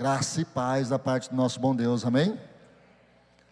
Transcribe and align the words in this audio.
Graça 0.00 0.40
e 0.40 0.46
paz 0.46 0.88
da 0.88 0.98
parte 0.98 1.28
do 1.28 1.36
nosso 1.36 1.60
bom 1.60 1.76
Deus, 1.76 2.06
amém? 2.06 2.40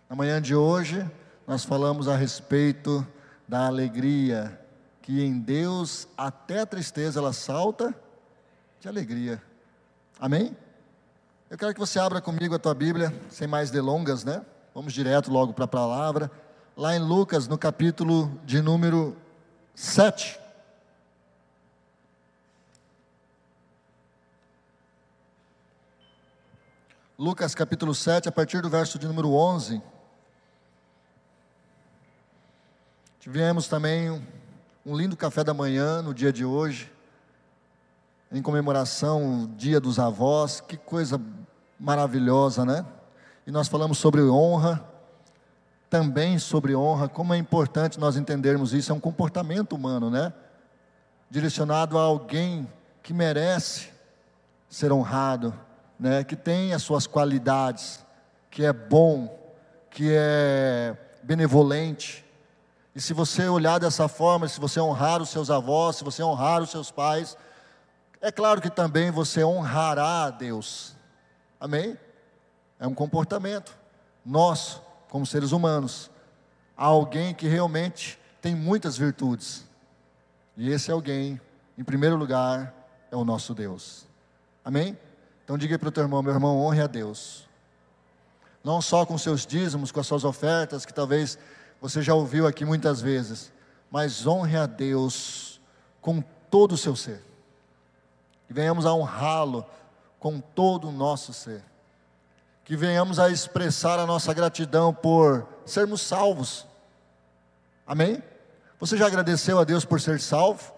Na 0.08 0.16
manhã 0.16 0.40
de 0.40 0.54
hoje, 0.54 1.06
nós 1.46 1.62
falamos 1.62 2.08
a 2.08 2.16
respeito 2.16 3.06
da 3.46 3.66
alegria, 3.66 4.58
que 5.02 5.22
em 5.22 5.38
Deus 5.38 6.08
até 6.16 6.60
a 6.60 6.66
tristeza 6.66 7.20
ela 7.20 7.34
salta 7.34 7.94
de 8.80 8.88
alegria, 8.88 9.42
amém? 10.18 10.56
Eu 11.50 11.58
quero 11.58 11.74
que 11.74 11.80
você 11.80 11.98
abra 11.98 12.18
comigo 12.18 12.54
a 12.54 12.58
tua 12.58 12.72
Bíblia, 12.72 13.14
sem 13.28 13.46
mais 13.46 13.70
delongas, 13.70 14.24
né? 14.24 14.40
Vamos 14.74 14.94
direto 14.94 15.30
logo 15.30 15.52
para 15.52 15.66
a 15.66 15.68
palavra, 15.68 16.30
lá 16.74 16.96
em 16.96 16.98
Lucas, 16.98 17.46
no 17.46 17.58
capítulo 17.58 18.32
de 18.46 18.62
número 18.62 19.14
7. 19.74 20.40
Lucas 27.20 27.52
capítulo 27.52 27.96
7, 27.96 28.28
a 28.28 28.32
partir 28.32 28.62
do 28.62 28.70
verso 28.70 28.96
de 28.96 29.04
número 29.04 29.32
11. 29.32 29.82
Tivemos 33.18 33.66
também 33.66 34.08
um, 34.86 34.96
lindo 34.96 35.16
café 35.16 35.42
da 35.42 35.52
manhã 35.52 36.00
no 36.00 36.14
dia 36.14 36.32
de 36.32 36.44
hoje, 36.44 36.92
em 38.30 38.40
comemoração 38.40 39.40
ao 39.40 39.46
Dia 39.48 39.80
dos 39.80 39.98
Avós, 39.98 40.60
que 40.60 40.76
coisa 40.76 41.20
maravilhosa, 41.76 42.64
né? 42.64 42.86
E 43.44 43.50
nós 43.50 43.66
falamos 43.66 43.98
sobre 43.98 44.22
honra, 44.22 44.88
também 45.90 46.38
sobre 46.38 46.76
honra, 46.76 47.08
como 47.08 47.34
é 47.34 47.36
importante 47.36 47.98
nós 47.98 48.16
entendermos 48.16 48.72
isso, 48.72 48.92
é 48.92 48.94
um 48.94 49.00
comportamento 49.00 49.72
humano, 49.72 50.08
né? 50.08 50.32
Direcionado 51.28 51.98
a 51.98 52.02
alguém 52.02 52.72
que 53.02 53.12
merece 53.12 53.88
ser 54.68 54.92
honrado 54.92 55.52
né, 55.98 56.22
que 56.22 56.36
tem 56.36 56.72
as 56.72 56.82
suas 56.82 57.06
qualidades, 57.06 58.04
que 58.50 58.64
é 58.64 58.72
bom, 58.72 59.36
que 59.90 60.12
é 60.12 60.96
benevolente. 61.22 62.24
E 62.94 63.00
se 63.00 63.12
você 63.12 63.48
olhar 63.48 63.78
dessa 63.78 64.08
forma, 64.08 64.48
se 64.48 64.60
você 64.60 64.80
honrar 64.80 65.20
os 65.20 65.30
seus 65.30 65.50
avós, 65.50 65.96
se 65.96 66.04
você 66.04 66.22
honrar 66.22 66.62
os 66.62 66.70
seus 66.70 66.90
pais, 66.90 67.36
é 68.20 68.30
claro 68.30 68.60
que 68.60 68.70
também 68.70 69.10
você 69.10 69.44
honrará 69.44 70.24
a 70.24 70.30
Deus. 70.30 70.96
Amém? 71.60 71.96
É 72.78 72.86
um 72.86 72.94
comportamento 72.94 73.76
nosso, 74.24 74.82
como 75.08 75.26
seres 75.26 75.52
humanos. 75.52 76.10
Há 76.76 76.86
alguém 76.86 77.34
que 77.34 77.48
realmente 77.48 78.18
tem 78.40 78.54
muitas 78.54 78.96
virtudes. 78.96 79.64
E 80.56 80.70
esse 80.70 80.90
alguém, 80.90 81.40
em 81.76 81.84
primeiro 81.84 82.16
lugar, 82.16 82.74
é 83.10 83.16
o 83.16 83.24
nosso 83.24 83.54
Deus. 83.54 84.06
Amém? 84.64 84.96
Então 85.48 85.56
diga 85.56 85.78
para 85.78 85.88
o 85.88 85.90
teu 85.90 86.02
irmão, 86.02 86.22
meu 86.22 86.34
irmão, 86.34 86.60
honre 86.60 86.82
a 86.82 86.86
Deus. 86.86 87.48
Não 88.62 88.82
só 88.82 89.06
com 89.06 89.16
seus 89.16 89.46
dízimos, 89.46 89.90
com 89.90 89.98
as 89.98 90.06
suas 90.06 90.22
ofertas, 90.22 90.84
que 90.84 90.92
talvez 90.92 91.38
você 91.80 92.02
já 92.02 92.12
ouviu 92.12 92.46
aqui 92.46 92.66
muitas 92.66 93.00
vezes, 93.00 93.50
mas 93.90 94.26
honre 94.26 94.58
a 94.58 94.66
Deus 94.66 95.58
com 96.02 96.20
todo 96.50 96.72
o 96.72 96.76
seu 96.76 96.94
ser. 96.94 97.22
Que 98.46 98.52
venhamos 98.52 98.84
a 98.84 98.92
honrá-lo 98.92 99.64
com 100.20 100.38
todo 100.38 100.90
o 100.90 100.92
nosso 100.92 101.32
ser. 101.32 101.64
Que 102.62 102.76
venhamos 102.76 103.18
a 103.18 103.30
expressar 103.30 103.98
a 103.98 104.04
nossa 104.04 104.34
gratidão 104.34 104.92
por 104.92 105.48
sermos 105.64 106.02
salvos. 106.02 106.66
Amém? 107.86 108.22
Você 108.78 108.98
já 108.98 109.06
agradeceu 109.06 109.58
a 109.58 109.64
Deus 109.64 109.86
por 109.86 109.98
ser 109.98 110.20
salvo? 110.20 110.74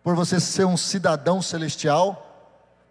Por 0.00 0.14
você 0.14 0.38
ser 0.38 0.64
um 0.64 0.76
cidadão 0.76 1.42
celestial? 1.42 2.28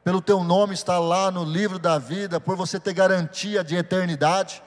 Pelo 0.03 0.21
teu 0.21 0.43
nome 0.43 0.73
estar 0.73 0.99
lá 0.99 1.29
no 1.29 1.43
livro 1.43 1.77
da 1.77 1.97
vida, 1.97 2.39
por 2.39 2.55
você 2.55 2.79
ter 2.79 2.93
garantia 2.93 3.63
de 3.63 3.75
eternidade, 3.75 4.63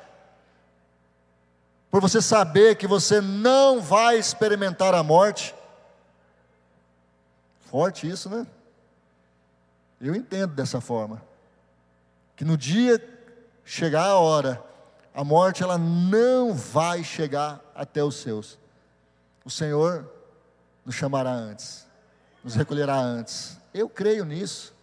por 1.90 2.00
você 2.00 2.20
saber 2.20 2.76
que 2.76 2.86
você 2.86 3.20
não 3.20 3.80
vai 3.80 4.18
experimentar 4.18 4.94
a 4.94 5.02
morte. 5.02 5.54
Forte 7.60 8.08
isso, 8.08 8.28
né? 8.28 8.46
Eu 10.00 10.14
entendo 10.14 10.54
dessa 10.54 10.80
forma. 10.80 11.22
Que 12.36 12.44
no 12.44 12.56
dia 12.56 13.02
chegar 13.64 14.04
a 14.04 14.18
hora, 14.18 14.62
a 15.14 15.22
morte 15.22 15.62
ela 15.62 15.78
não 15.78 16.52
vai 16.52 17.04
chegar 17.04 17.60
até 17.74 18.02
os 18.02 18.16
seus. 18.16 18.58
O 19.44 19.50
Senhor 19.50 20.10
nos 20.84 20.94
chamará 20.94 21.30
antes, 21.30 21.86
nos 22.42 22.54
recolherá 22.54 22.96
antes. 22.96 23.56
Eu 23.72 23.88
creio 23.88 24.24
nisso. 24.24 24.73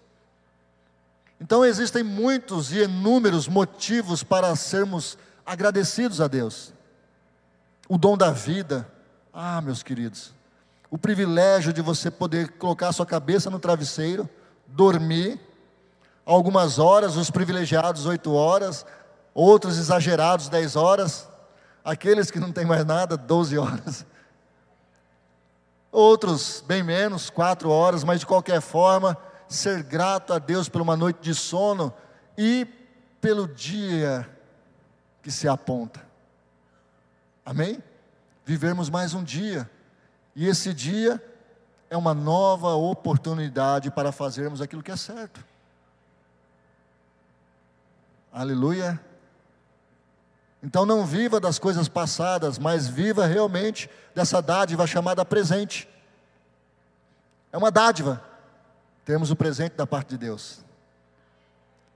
Então 1.41 1.65
existem 1.65 2.03
muitos 2.03 2.71
e 2.71 2.83
inúmeros 2.83 3.47
motivos 3.47 4.23
para 4.23 4.55
sermos 4.55 5.17
agradecidos 5.43 6.21
a 6.21 6.27
Deus. 6.27 6.71
O 7.89 7.97
dom 7.97 8.15
da 8.15 8.29
vida, 8.29 8.87
ah, 9.33 9.59
meus 9.59 9.81
queridos, 9.81 10.35
o 10.91 10.99
privilégio 10.99 11.73
de 11.73 11.81
você 11.81 12.11
poder 12.11 12.49
colocar 12.51 12.93
sua 12.93 13.07
cabeça 13.07 13.49
no 13.49 13.57
travesseiro, 13.57 14.29
dormir, 14.67 15.39
algumas 16.23 16.77
horas, 16.77 17.15
os 17.15 17.31
privilegiados 17.31 18.05
oito 18.05 18.33
horas, 18.33 18.85
outros 19.33 19.79
exagerados 19.79 20.47
dez 20.47 20.75
horas, 20.75 21.27
aqueles 21.83 22.29
que 22.29 22.39
não 22.39 22.51
têm 22.51 22.65
mais 22.65 22.85
nada, 22.85 23.17
doze 23.17 23.57
horas. 23.57 24.05
Outros 25.91 26.63
bem 26.67 26.83
menos, 26.83 27.31
quatro 27.31 27.71
horas, 27.71 28.03
mas 28.03 28.19
de 28.19 28.27
qualquer 28.27 28.61
forma, 28.61 29.17
ser 29.53 29.83
grato 29.83 30.33
a 30.33 30.39
Deus 30.39 30.69
por 30.69 30.81
uma 30.81 30.95
noite 30.95 31.19
de 31.21 31.35
sono 31.35 31.93
e 32.37 32.67
pelo 33.19 33.47
dia 33.47 34.27
que 35.21 35.31
se 35.31 35.47
aponta. 35.47 36.01
Amém? 37.45 37.81
Vivermos 38.45 38.89
mais 38.89 39.13
um 39.13 39.23
dia, 39.23 39.69
e 40.35 40.47
esse 40.47 40.73
dia 40.73 41.21
é 41.89 41.97
uma 41.97 42.13
nova 42.13 42.73
oportunidade 42.73 43.91
para 43.91 44.11
fazermos 44.11 44.61
aquilo 44.61 44.81
que 44.81 44.91
é 44.91 44.97
certo. 44.97 45.43
Aleluia. 48.31 48.99
Então 50.63 50.85
não 50.85 51.05
viva 51.05 51.39
das 51.39 51.59
coisas 51.59 51.89
passadas, 51.89 52.57
mas 52.57 52.87
viva 52.87 53.25
realmente 53.25 53.89
dessa 54.15 54.41
dádiva 54.41 54.87
chamada 54.87 55.25
presente. 55.25 55.87
É 57.51 57.57
uma 57.57 57.69
dádiva 57.69 58.23
termos 59.05 59.31
o 59.31 59.35
presente 59.35 59.75
da 59.75 59.87
parte 59.87 60.09
de 60.09 60.17
Deus. 60.17 60.63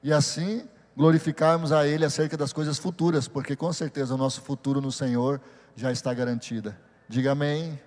E 0.04 0.12
assim 0.14 0.68
glorificarmos 0.96 1.72
a 1.72 1.86
Ele 1.86 2.06
acerca 2.06 2.38
das 2.38 2.54
coisas 2.54 2.78
futuras, 2.78 3.28
porque 3.28 3.56
com 3.56 3.72
certeza 3.74 4.16
o 4.16 4.18
nosso 4.18 4.42
futuro 4.42 4.80
no 4.80 4.92
Senhor 4.92 5.42
já 5.76 5.92
está 5.92 6.14
garantida. 6.14 6.78
Diga 7.08 7.34
amém. 7.34 7.80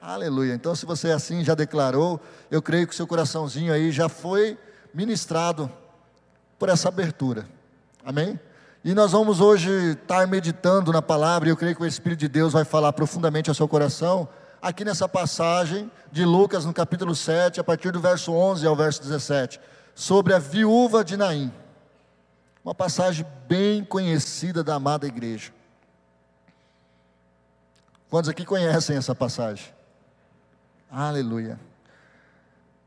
Aleluia. 0.00 0.54
Então, 0.54 0.74
se 0.74 0.86
você 0.86 1.10
assim 1.10 1.44
já 1.44 1.54
declarou, 1.54 2.20
eu 2.50 2.62
creio 2.62 2.86
que 2.86 2.94
seu 2.94 3.06
coraçãozinho 3.06 3.72
aí 3.72 3.90
já 3.90 4.08
foi 4.08 4.58
ministrado 4.92 5.70
por 6.58 6.68
essa 6.68 6.88
abertura. 6.88 7.46
Amém? 8.04 8.38
E 8.84 8.94
nós 8.94 9.12
vamos 9.12 9.40
hoje 9.40 9.70
estar 9.92 10.26
meditando 10.26 10.92
na 10.92 11.00
palavra, 11.00 11.48
e 11.48 11.52
eu 11.52 11.56
creio 11.56 11.74
que 11.74 11.82
o 11.82 11.86
Espírito 11.86 12.20
de 12.20 12.28
Deus 12.28 12.52
vai 12.52 12.64
falar 12.64 12.92
profundamente 12.92 13.48
ao 13.48 13.54
seu 13.54 13.66
coração 13.66 14.28
aqui 14.64 14.82
nessa 14.82 15.06
passagem 15.06 15.92
de 16.10 16.24
Lucas, 16.24 16.64
no 16.64 16.72
capítulo 16.72 17.14
7, 17.14 17.60
a 17.60 17.64
partir 17.64 17.92
do 17.92 18.00
verso 18.00 18.32
11 18.32 18.66
ao 18.66 18.74
verso 18.74 19.02
17, 19.02 19.60
sobre 19.94 20.32
a 20.32 20.38
viúva 20.38 21.04
de 21.04 21.18
Naim. 21.18 21.52
Uma 22.64 22.74
passagem 22.74 23.26
bem 23.46 23.84
conhecida 23.84 24.64
da 24.64 24.76
amada 24.76 25.06
igreja. 25.06 25.52
Quantos 28.08 28.30
aqui 28.30 28.42
conhecem 28.42 28.96
essa 28.96 29.14
passagem? 29.14 29.66
Aleluia. 30.90 31.60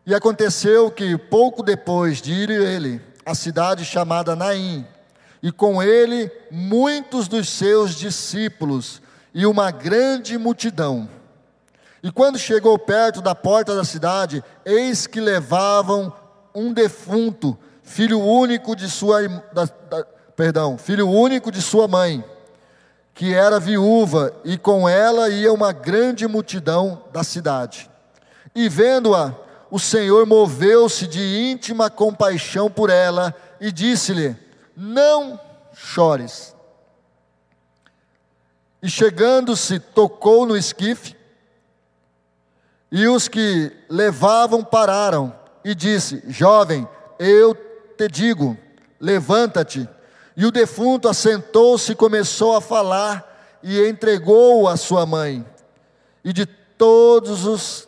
E 0.04 0.16
aconteceu 0.16 0.90
que 0.90 1.16
pouco 1.16 1.62
depois 1.62 2.20
de 2.20 2.34
ir 2.34 2.50
ele 2.50 3.00
à 3.24 3.36
cidade 3.36 3.86
chamada 3.86 4.36
Naim, 4.36 4.84
e 5.44 5.52
com 5.52 5.84
ele 5.84 6.32
muitos 6.50 7.28
dos 7.28 7.48
seus 7.50 7.94
discípulos 7.94 9.00
e 9.32 9.46
uma 9.46 9.70
grande 9.70 10.40
multidão, 10.40 11.08
e 12.08 12.12
quando 12.12 12.40
chegou 12.40 12.80
perto 12.80 13.22
da 13.22 13.36
porta 13.36 13.76
da 13.76 13.84
cidade, 13.84 14.42
eis 14.64 15.06
que 15.06 15.20
levavam 15.20 16.14
um 16.56 16.72
defunto, 16.72 17.60
filho 17.84 18.22
único 18.22 18.78
de 18.78 18.90
sua 18.90 19.28
da, 19.52 19.66
da, 19.66 20.06
perdão, 20.34 20.78
filho 20.78 21.10
único 21.10 21.52
de 21.52 21.62
sua 21.62 21.86
mãe, 21.86 22.24
que 23.14 23.34
era 23.34 23.60
viúva, 23.60 24.34
e 24.46 24.58
com 24.58 24.88
ela 24.88 25.28
ia 25.28 25.52
uma 25.52 25.74
grande 25.74 26.26
multidão 26.30 27.04
da 27.12 27.26
cidade. 27.26 27.92
E 28.56 28.70
vendo-a, 28.70 29.36
o 29.70 29.78
Senhor 29.78 30.26
moveu-se 30.26 31.08
de 31.08 31.52
íntima 31.52 31.90
compaixão 31.90 32.72
por 32.72 32.90
ela 32.90 33.36
e 33.60 33.70
disse-lhe: 33.70 34.34
Não 34.78 35.38
chores. 35.74 36.56
E 38.82 38.90
chegando-se, 38.90 39.78
tocou 39.78 40.46
no 40.46 40.56
esquife 40.56 41.17
e 42.92 43.08
os 43.08 43.28
que 43.28 43.72
levavam 43.90 44.64
pararam 44.64 45.34
e 45.64 45.76
disse: 45.76 46.24
Jovem, 46.28 46.88
eu 47.20 47.54
te 47.98 48.08
digo: 48.08 48.58
levanta-te. 49.00 49.88
E 50.36 50.46
o 50.46 50.52
defunto 50.52 51.10
assentou-se 51.10 51.92
e 51.92 51.96
começou 51.96 52.56
a 52.56 52.62
falar 52.62 53.60
e 53.64 53.88
entregou 53.88 54.68
a 54.68 54.78
sua 54.78 55.06
mãe. 55.06 55.46
E 56.24 56.32
de 56.32 56.46
todos 56.46 57.46
os 57.46 57.88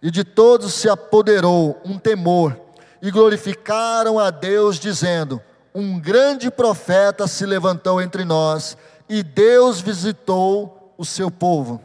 e 0.00 0.10
de 0.12 0.22
todos 0.22 0.74
se 0.74 0.88
apoderou 0.88 1.80
um 1.84 1.98
temor 1.98 2.56
e 3.02 3.10
glorificaram 3.10 4.18
a 4.18 4.30
Deus 4.30 4.78
dizendo: 4.78 5.42
Um 5.74 5.98
grande 5.98 6.50
profeta 6.50 7.26
se 7.26 7.44
levantou 7.44 8.00
entre 8.00 8.24
nós 8.24 8.76
e 9.08 9.22
Deus 9.22 9.80
visitou 9.80 10.94
o 10.96 11.04
seu 11.04 11.30
povo. 11.30 11.82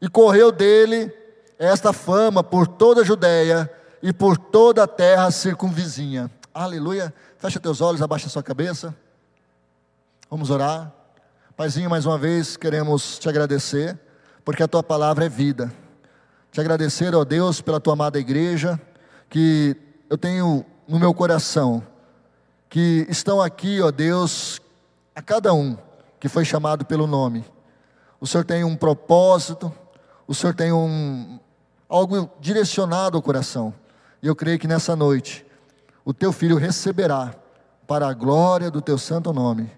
E 0.00 0.08
correu 0.08 0.52
dele 0.52 1.12
esta 1.58 1.92
fama 1.92 2.42
por 2.42 2.66
toda 2.66 3.00
a 3.00 3.04
Judéia 3.04 3.70
e 4.02 4.12
por 4.12 4.36
toda 4.36 4.84
a 4.84 4.86
terra 4.86 5.30
circunvizinha. 5.30 6.30
Aleluia. 6.52 7.12
Fecha 7.38 7.60
teus 7.60 7.80
olhos, 7.80 8.02
abaixa 8.02 8.28
sua 8.28 8.42
cabeça. 8.42 8.94
Vamos 10.30 10.50
orar. 10.50 10.92
Paizinho, 11.56 11.88
mais 11.88 12.04
uma 12.04 12.18
vez 12.18 12.56
queremos 12.56 13.18
te 13.18 13.28
agradecer, 13.28 13.98
porque 14.44 14.62
a 14.62 14.68
tua 14.68 14.82
palavra 14.82 15.24
é 15.24 15.28
vida. 15.28 15.72
Te 16.52 16.60
agradecer, 16.60 17.14
ó 17.14 17.24
Deus, 17.24 17.60
pela 17.60 17.80
tua 17.80 17.94
amada 17.94 18.18
igreja, 18.18 18.80
que 19.28 19.76
eu 20.08 20.18
tenho 20.18 20.64
no 20.86 20.98
meu 20.98 21.12
coração, 21.14 21.82
que 22.68 23.06
estão 23.08 23.40
aqui, 23.40 23.80
ó 23.80 23.90
Deus, 23.90 24.60
a 25.14 25.22
cada 25.22 25.52
um 25.52 25.76
que 26.20 26.28
foi 26.28 26.44
chamado 26.44 26.84
pelo 26.84 27.06
nome. 27.06 27.44
O 28.20 28.26
Senhor 28.26 28.44
tem 28.44 28.64
um 28.64 28.76
propósito, 28.76 29.72
o 30.26 30.34
Senhor 30.34 30.54
tem 30.54 30.72
um, 30.72 31.38
algo 31.88 32.30
direcionado 32.40 33.16
ao 33.16 33.22
coração. 33.22 33.74
E 34.22 34.26
eu 34.26 34.34
creio 34.34 34.58
que 34.58 34.68
nessa 34.68 34.96
noite, 34.96 35.44
o 36.04 36.12
teu 36.12 36.32
filho 36.32 36.56
receberá 36.56 37.34
para 37.86 38.08
a 38.08 38.14
glória 38.14 38.70
do 38.70 38.80
teu 38.80 38.98
santo 38.98 39.32
nome. 39.32 39.70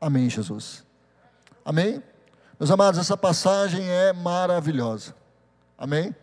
Amém, 0.00 0.28
Jesus. 0.28 0.84
Amém? 1.64 2.02
Meus 2.58 2.70
amados, 2.70 2.98
essa 3.00 3.16
passagem 3.16 3.88
é 3.88 4.12
maravilhosa. 4.12 5.14
Amém? 5.78 6.14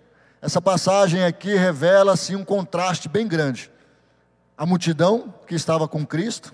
Essa 0.42 0.62
passagem 0.62 1.24
aqui 1.24 1.56
revela 1.56 2.14
assim 2.14 2.36
um 2.36 2.46
contraste 2.46 3.10
bem 3.10 3.28
grande. 3.28 3.72
A 4.58 4.66
multidão 4.66 5.34
que 5.48 5.56
estava 5.56 5.88
com 5.88 6.06
Cristo, 6.06 6.54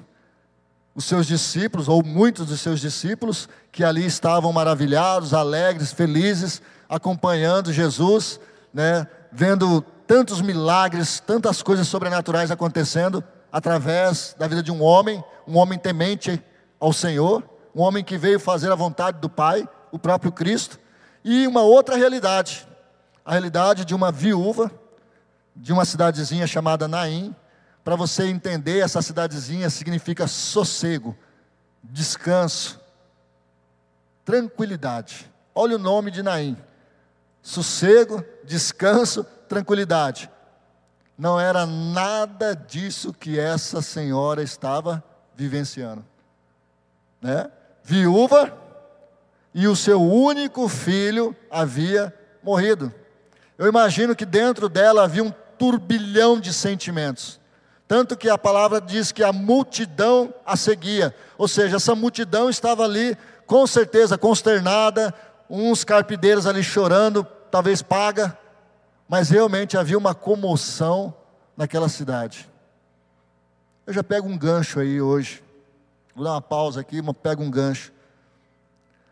os 0.96 1.06
seus 1.06 1.26
discípulos, 1.26 1.88
ou 1.88 2.04
muitos 2.04 2.46
dos 2.46 2.62
seus 2.62 2.80
discípulos, 2.80 3.50
que 3.72 3.84
ali 3.84 4.06
estavam 4.06 4.54
maravilhados, 4.54 5.34
alegres, 5.34 5.92
felizes, 5.92 6.62
acompanhando 6.88 7.74
Jesus, 7.74 8.40
né, 8.74 9.08
vendo 9.32 9.82
tantos 10.08 10.42
milagres, 10.42 11.20
tantas 11.20 11.62
coisas 11.62 11.88
sobrenaturais 11.88 12.52
acontecendo 12.52 13.24
através 13.52 14.36
da 14.38 14.48
vida 14.48 14.62
de 14.62 14.72
um 14.72 14.82
homem, 14.82 15.24
um 15.48 15.58
homem 15.58 15.78
temente 15.78 16.44
ao 16.80 16.92
Senhor, 16.92 17.44
um 17.76 17.82
homem 17.82 18.04
que 18.04 18.18
veio 18.18 18.40
fazer 18.40 18.72
a 18.72 18.76
vontade 18.76 19.20
do 19.20 19.30
Pai, 19.30 19.68
o 19.92 20.00
próprio 20.00 20.32
Cristo, 20.32 20.80
e 21.24 21.48
uma 21.48 21.62
outra 21.62 21.96
realidade, 21.96 22.68
a 23.26 23.32
realidade 23.32 23.86
de 23.86 23.96
uma 23.96 24.12
viúva 24.12 24.72
de 25.56 25.72
uma 25.72 25.86
cidadezinha 25.86 26.48
chamada 26.48 26.88
Naim. 26.88 27.34
Para 27.84 27.96
você 27.96 28.28
entender, 28.28 28.80
essa 28.80 29.02
cidadezinha 29.02 29.70
significa 29.70 30.28
sossego, 30.28 31.16
descanso, 31.84 32.80
tranquilidade. 34.26 35.30
Olha 35.54 35.76
o 35.76 35.80
nome 35.80 36.10
de 36.10 36.24
Naim 36.24 36.58
sossego, 37.44 38.24
descanso, 38.46 39.26
tranquilidade. 39.48 40.32
Não 41.18 41.40
era 41.40 41.66
nada 41.66 42.56
disso 42.56 43.14
que 43.14 43.38
essa 43.38 43.82
senhora 43.82 44.42
estava 44.42 45.04
vivenciando. 45.36 46.04
Né? 47.22 47.52
Viúva 47.84 48.58
e 49.54 49.68
o 49.68 49.76
seu 49.76 50.02
único 50.02 50.68
filho 50.68 51.36
havia 51.52 52.12
morrido. 52.42 52.92
Eu 53.58 53.68
imagino 53.68 54.16
que 54.16 54.26
dentro 54.26 54.68
dela 54.68 55.04
havia 55.04 55.24
um 55.24 55.32
turbilhão 55.60 56.40
de 56.40 56.52
sentimentos. 56.52 57.40
Tanto 57.88 58.18
que 58.18 58.30
a 58.30 58.38
palavra 58.38 58.82
diz 58.82 59.12
que 59.12 59.24
a 59.24 59.32
multidão 59.32 60.34
a 60.46 60.56
seguia. 60.56 61.14
Ou 61.38 61.48
seja, 61.48 61.76
essa 61.76 61.94
multidão 61.94 62.50
estava 62.50 62.84
ali, 62.84 63.16
com 63.46 63.68
certeza, 63.68 64.18
consternada, 64.18 65.14
uns 65.50 65.84
carpideiros 65.84 66.48
ali 66.48 66.64
chorando, 66.64 67.26
talvez 67.54 67.84
paga, 67.84 68.36
mas 69.08 69.30
realmente 69.30 69.78
havia 69.78 69.96
uma 69.96 70.16
comoção 70.16 71.14
naquela 71.56 71.88
cidade. 71.88 72.50
Eu 73.86 73.94
já 73.94 74.04
pego 74.04 74.28
um 74.28 74.36
gancho 74.36 74.80
aí 74.80 75.00
hoje. 75.00 75.44
Vou 76.16 76.24
dar 76.26 76.32
uma 76.32 76.42
pausa 76.42 76.82
aqui, 76.82 77.00
mas 77.00 77.16
pego 77.22 77.44
um 77.44 77.52
gancho. 77.52 77.94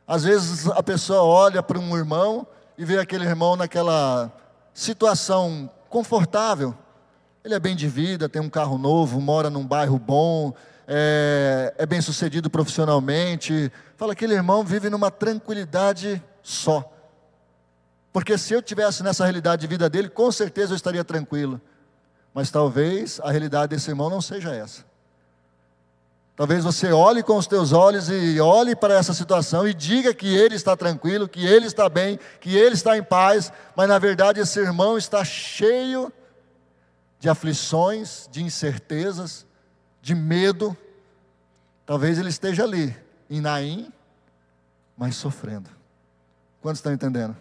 Às 0.08 0.24
vezes 0.24 0.68
a 0.70 0.82
pessoa 0.82 1.22
olha 1.22 1.62
para 1.62 1.78
um 1.78 1.96
irmão 1.96 2.48
e 2.80 2.84
vê 2.84 2.98
aquele 2.98 3.26
irmão 3.26 3.56
naquela 3.56 4.32
situação 4.74 5.70
confortável. 5.88 6.74
Ele 7.46 7.54
é 7.54 7.60
bem 7.60 7.76
de 7.76 7.88
vida, 7.88 8.28
tem 8.28 8.42
um 8.42 8.50
carro 8.50 8.80
novo, 8.80 9.22
mora 9.22 9.52
num 9.52 9.68
bairro 9.68 10.00
bom, 10.00 10.52
é, 10.88 11.76
é 11.78 11.86
bem 11.86 12.02
sucedido 12.02 12.50
profissionalmente. 12.50 13.72
Fala, 13.98 14.14
aquele 14.14 14.34
irmão 14.34 14.64
vive 14.64 14.90
numa 14.90 15.12
tranquilidade 15.12 16.20
só. 16.42 16.92
Porque 18.12 18.38
se 18.38 18.54
eu 18.54 18.62
tivesse 18.62 19.04
nessa 19.04 19.24
realidade 19.24 19.62
de 19.62 19.68
vida 19.68 19.90
dele, 19.90 20.10
com 20.10 20.32
certeza 20.32 20.74
eu 20.74 20.76
estaria 20.76 21.04
tranquilo. 21.04 21.62
Mas 22.34 22.52
talvez 22.52 23.20
a 23.22 23.32
realidade 23.32 23.76
desse 23.76 23.90
irmão 23.90 24.10
não 24.10 24.22
seja 24.22 24.54
essa. 24.54 24.84
Talvez 26.36 26.64
você 26.64 26.92
olhe 26.92 27.22
com 27.22 27.38
os 27.38 27.46
teus 27.46 27.72
olhos 27.72 28.10
e 28.10 28.40
olhe 28.40 28.76
para 28.76 28.96
essa 28.96 29.14
situação 29.14 29.68
e 29.68 29.74
diga 29.74 30.14
que 30.14 30.28
ele 30.28 30.56
está 30.56 30.76
tranquilo, 30.76 31.28
que 31.28 31.46
ele 31.46 31.68
está 31.68 31.88
bem, 31.88 32.20
que 32.40 32.56
ele 32.56 32.74
está 32.74 32.98
em 32.98 33.04
paz, 33.04 33.52
mas 33.76 33.88
na 33.88 34.00
verdade 34.00 34.40
esse 34.40 34.60
irmão 34.60 34.98
está 34.98 35.24
cheio 35.24 36.12
de 37.20 37.30
aflições, 37.30 38.28
de 38.32 38.42
incertezas, 38.42 39.46
de 40.02 40.16
medo. 40.16 40.76
Talvez 41.86 42.18
ele 42.18 42.30
esteja 42.30 42.64
ali, 42.64 42.96
em 43.30 43.40
Naim, 43.40 43.94
mas 44.98 45.16
sofrendo. 45.16 45.70
Quantos 46.62 46.80
estão 46.80 46.92
entendendo? 46.92 47.36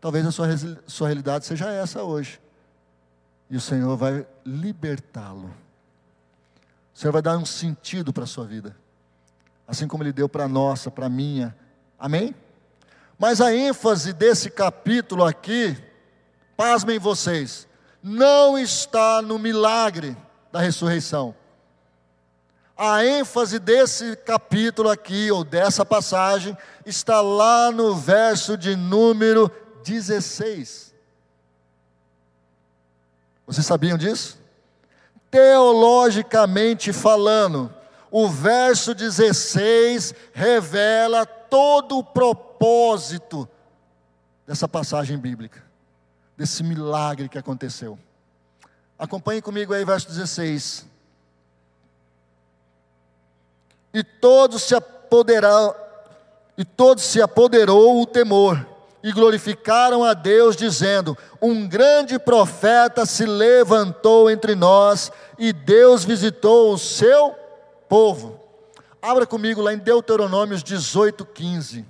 Talvez 0.00 0.26
a 0.26 0.32
sua, 0.32 0.46
sua 0.86 1.08
realidade 1.08 1.44
seja 1.44 1.70
essa 1.70 2.02
hoje. 2.02 2.40
E 3.50 3.56
o 3.56 3.60
Senhor 3.60 3.96
vai 3.96 4.26
libertá-lo. 4.44 5.52
O 6.94 6.98
Senhor 6.98 7.12
vai 7.12 7.20
dar 7.20 7.36
um 7.36 7.44
sentido 7.44 8.12
para 8.12 8.24
a 8.24 8.26
sua 8.26 8.44
vida. 8.44 8.74
Assim 9.66 9.86
como 9.86 10.02
Ele 10.02 10.12
deu 10.12 10.28
para 10.28 10.44
a 10.44 10.48
nossa, 10.48 10.90
para 10.90 11.06
a 11.06 11.10
minha. 11.10 11.54
Amém? 11.98 12.34
Mas 13.18 13.40
a 13.40 13.54
ênfase 13.54 14.12
desse 14.12 14.48
capítulo 14.48 15.24
aqui, 15.24 15.76
pasmem 16.56 16.98
vocês, 16.98 17.68
não 18.02 18.58
está 18.58 19.20
no 19.20 19.38
milagre 19.38 20.16
da 20.50 20.60
ressurreição. 20.60 21.34
A 22.76 23.04
ênfase 23.04 23.58
desse 23.58 24.16
capítulo 24.16 24.88
aqui, 24.88 25.30
ou 25.30 25.44
dessa 25.44 25.84
passagem, 25.84 26.56
está 26.86 27.20
lá 27.20 27.70
no 27.70 27.94
verso 27.94 28.56
de 28.56 28.74
número 28.74 29.52
16. 29.82 30.94
Vocês 33.46 33.66
sabiam 33.66 33.98
disso? 33.98 34.38
Teologicamente 35.30 36.92
falando, 36.92 37.72
o 38.10 38.28
verso 38.28 38.94
16 38.94 40.14
revela 40.32 41.26
todo 41.26 41.98
o 41.98 42.04
propósito 42.04 43.48
dessa 44.46 44.68
passagem 44.68 45.18
bíblica, 45.18 45.62
desse 46.36 46.62
milagre 46.62 47.28
que 47.28 47.38
aconteceu. 47.38 47.98
Acompanhe 48.96 49.42
comigo 49.42 49.74
aí, 49.74 49.84
verso 49.84 50.08
16. 50.08 50.86
E 53.92 54.04
todos 54.04 54.62
se 54.62 54.76
apoderaram, 54.76 55.74
e 56.56 56.64
todos 56.64 57.02
se 57.02 57.20
apoderou 57.20 58.00
o 58.00 58.06
temor 58.06 58.69
e 59.02 59.12
glorificaram 59.12 60.04
a 60.04 60.14
Deus, 60.14 60.56
dizendo: 60.56 61.16
Um 61.40 61.66
grande 61.66 62.18
profeta 62.18 63.06
se 63.06 63.24
levantou 63.24 64.30
entre 64.30 64.54
nós 64.54 65.10
e 65.38 65.52
Deus 65.52 66.04
visitou 66.04 66.72
o 66.72 66.78
seu 66.78 67.34
povo. 67.88 68.38
Abra 69.00 69.26
comigo 69.26 69.62
lá 69.62 69.72
em 69.72 69.78
Deuteronômios 69.78 70.62
18, 70.62 71.24
15. 71.24 71.86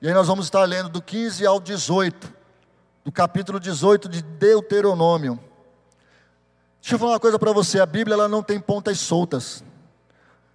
E 0.00 0.08
aí 0.08 0.12
nós 0.12 0.26
vamos 0.26 0.46
estar 0.46 0.64
lendo 0.64 0.88
do 0.88 1.00
15 1.00 1.46
ao 1.46 1.60
18, 1.60 2.32
do 3.04 3.12
capítulo 3.12 3.58
18 3.58 4.08
de 4.08 4.20
Deuteronômio. 4.20 5.38
Deixa 6.80 6.96
eu 6.96 6.98
falar 6.98 7.12
uma 7.12 7.20
coisa 7.20 7.38
para 7.38 7.52
você: 7.52 7.80
a 7.80 7.86
Bíblia 7.86 8.14
ela 8.14 8.28
não 8.28 8.42
tem 8.42 8.60
pontas 8.60 8.98
soltas. 8.98 9.64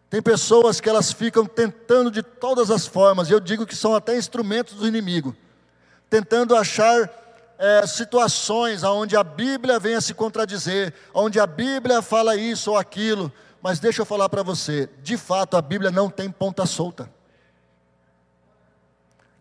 Tem 0.10 0.22
pessoas 0.22 0.80
que 0.80 0.88
elas 0.88 1.12
ficam 1.12 1.46
tentando 1.46 2.10
de 2.10 2.24
todas 2.24 2.72
as 2.72 2.88
formas, 2.88 3.30
eu 3.30 3.40
digo 3.40 3.66
que 3.66 3.76
são 3.76 3.94
até 3.94 4.18
instrumentos 4.18 4.76
do 4.76 4.88
inimigo, 4.88 5.36
tentando 6.10 6.56
achar 6.56 7.10
é, 7.58 7.86
situações 7.86 8.84
onde 8.84 9.18
a 9.18 9.24
Bíblia 9.24 9.80
vem 9.80 9.96
a 9.96 10.02
se 10.02 10.14
contradizer, 10.14 10.94
onde 11.14 11.40
a 11.40 11.48
Bíblia 11.48 12.02
fala 12.02 12.38
isso 12.38 12.72
ou 12.72 12.78
aquilo, 12.78 13.32
mas 13.62 13.80
deixa 13.80 14.02
eu 14.02 14.06
falar 14.06 14.30
para 14.30 14.44
você, 14.44 14.90
de 15.02 15.18
fato 15.18 15.58
a 15.58 15.62
Bíblia 15.62 15.92
não 15.92 16.10
tem 16.10 16.32
ponta 16.32 16.66
solta. 16.66 17.12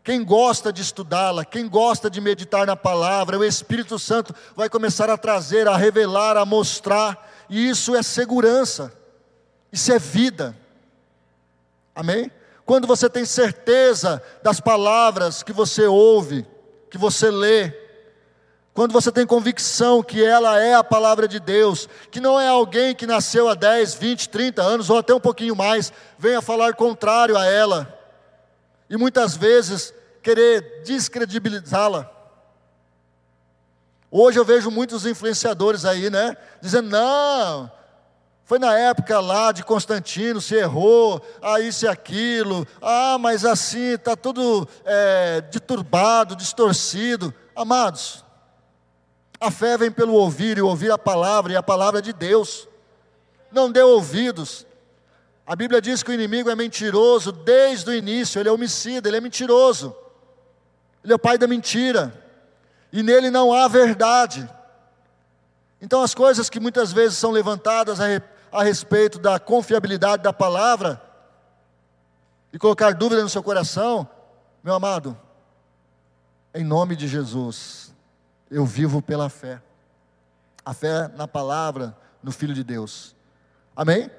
Quem 0.03 0.25
gosta 0.25 0.73
de 0.73 0.83
estudá-la, 0.83 1.45
quem 1.45 1.69
gosta 1.69 2.09
de 2.09 2.21
meditar 2.21 2.67
na 2.67 2.77
palavra, 2.77 3.39
o 3.39 3.45
Espírito 3.45 3.99
Santo 3.99 4.35
vai 4.55 4.69
começar 4.69 5.11
a 5.11 5.19
trazer, 5.19 5.69
a 5.69 5.77
revelar, 5.77 6.37
a 6.37 6.45
mostrar, 6.45 7.29
e 7.49 7.69
isso 7.69 7.95
é 7.95 8.03
segurança, 8.03 8.93
isso 9.77 9.93
é 9.93 9.99
vida. 9.99 10.57
Amém? 11.95 12.31
Quando 12.65 12.87
você 12.87 13.11
tem 13.11 13.27
certeza 13.27 14.23
das 14.43 14.59
palavras 14.59 15.43
que 15.43 15.53
você 15.53 15.85
ouve, 15.85 16.47
que 16.91 16.97
você 16.97 17.31
lê, 17.31 17.73
quando 18.73 18.93
você 18.93 19.13
tem 19.13 19.27
convicção 19.27 20.03
que 20.03 20.25
ela 20.25 20.59
é 20.59 20.75
a 20.75 20.83
palavra 20.83 21.29
de 21.29 21.39
Deus, 21.39 21.91
que 22.11 22.21
não 22.21 22.41
é 22.41 22.49
alguém 22.49 22.95
que 22.95 23.07
nasceu 23.07 23.51
há 23.51 23.55
10, 23.55 23.95
20, 23.95 24.31
30 24.31 24.63
anos 24.63 24.89
ou 24.89 24.97
até 24.97 25.15
um 25.15 25.21
pouquinho 25.21 25.55
mais, 25.55 25.93
venha 26.19 26.41
falar 26.41 26.75
contrário 26.75 27.37
a 27.37 27.45
ela, 27.45 27.95
e 28.89 28.97
muitas 28.97 29.37
vezes 29.37 29.93
querer 30.23 30.83
descredibilizá-la. 30.85 32.11
Hoje 34.11 34.39
eu 34.39 34.45
vejo 34.45 34.71
muitos 34.71 35.05
influenciadores 35.05 35.85
aí, 35.85 36.09
né, 36.09 36.35
dizendo: 36.63 36.89
não, 36.89 37.71
foi 38.47 38.61
na 38.61 38.79
época 38.79 39.19
lá 39.19 39.51
de 39.51 39.65
Constantino, 39.65 40.41
se 40.41 40.55
errou, 40.55 41.21
ah, 41.43 41.61
isso 41.61 41.85
e 41.85 41.89
aquilo, 41.89 42.65
ah, 42.81 43.19
mas 43.19 43.45
assim, 43.45 43.95
está 43.95 44.15
tudo 44.15 44.69
é, 44.85 45.41
deturbado, 45.41 46.37
distorcido. 46.37 47.35
Amados, 47.57 48.25
a 49.41 49.51
fé 49.51 49.77
vem 49.77 49.91
pelo 49.91 50.13
ouvir 50.13 50.59
e 50.59 50.63
ouvir 50.63 50.93
a 50.93 50.97
palavra, 50.97 51.55
e 51.55 51.57
a 51.57 51.63
palavra 51.63 52.01
de 52.01 52.13
Deus. 52.13 52.69
Não 53.51 53.69
dê 53.69 53.83
ouvidos. 53.83 54.65
A 55.45 55.57
Bíblia 55.57 55.83
diz 55.83 56.05
que 56.05 56.13
o 56.13 56.15
inimigo 56.15 56.49
é 56.49 56.55
mentiroso 56.55 57.33
desde 57.33 57.91
o 57.91 57.95
início, 57.95 58.41
ele 58.41 58.49
é 58.49 58.53
homicida, 58.53 59.09
ele 59.09 59.17
é 59.17 59.21
mentiroso. 59.21 59.93
Ele 61.03 61.13
é 61.13 61.17
o 61.17 61.19
pai 61.19 61.37
da 61.37 61.49
mentira. 61.49 62.15
E 62.93 63.03
nele 63.03 63.29
não 63.29 63.53
há 63.53 63.67
verdade. 63.67 64.49
Então, 65.83 66.01
as 66.01 66.15
coisas 66.15 66.49
que 66.49 66.61
muitas 66.61 66.93
vezes 66.93 67.19
são 67.19 67.31
levantadas 67.33 68.01
a, 68.01 68.07
a 68.57 68.63
respeito 68.63 69.19
da 69.19 69.39
confiabilidade 69.39 70.23
da 70.23 70.33
palavra, 70.33 71.03
e 72.53 72.59
colocar 72.59 72.95
dúvida 72.95 73.23
no 73.23 73.29
seu 73.29 73.43
coração, 73.43 74.09
meu 74.65 74.75
amado, 74.75 75.17
em 76.55 76.65
nome 76.65 76.97
de 76.97 77.07
Jesus, 77.07 77.95
eu 78.51 78.65
vivo 78.65 79.03
pela 79.03 79.29
fé. 79.29 79.61
A 80.65 80.73
fé 80.73 81.09
na 81.17 81.29
palavra, 81.29 81.95
no 82.23 82.33
Filho 82.33 82.55
de 82.55 82.65
Deus. 82.65 83.15
Amém? 83.77 84.11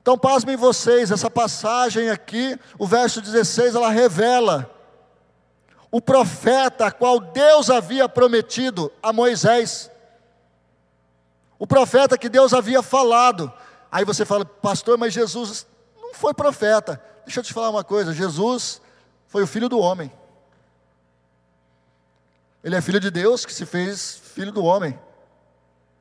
Então, 0.00 0.16
pasmem 0.16 0.56
vocês, 0.56 1.10
essa 1.10 1.30
passagem 1.30 2.10
aqui, 2.10 2.58
o 2.78 2.86
verso 2.86 3.20
16, 3.20 3.74
ela 3.74 3.90
revela 3.90 4.70
o 5.90 6.00
profeta 6.00 6.86
a 6.86 6.90
qual 6.90 7.20
Deus 7.20 7.68
havia 7.70 8.08
prometido 8.08 8.90
a 9.02 9.12
Moisés. 9.12 9.90
O 11.64 11.66
profeta 11.66 12.18
que 12.18 12.28
Deus 12.28 12.52
havia 12.52 12.82
falado. 12.82 13.50
Aí 13.90 14.04
você 14.04 14.26
fala, 14.26 14.44
pastor, 14.44 14.98
mas 14.98 15.14
Jesus 15.14 15.66
não 15.96 16.12
foi 16.12 16.34
profeta. 16.34 17.02
Deixa 17.24 17.40
eu 17.40 17.44
te 17.44 17.54
falar 17.54 17.70
uma 17.70 17.82
coisa: 17.82 18.12
Jesus 18.12 18.82
foi 19.26 19.42
o 19.42 19.46
filho 19.46 19.66
do 19.66 19.78
homem. 19.78 20.12
Ele 22.62 22.76
é 22.76 22.82
filho 22.82 23.00
de 23.00 23.10
Deus 23.10 23.46
que 23.46 23.54
se 23.54 23.64
fez 23.64 24.20
filho 24.34 24.52
do 24.52 24.62
homem, 24.62 25.00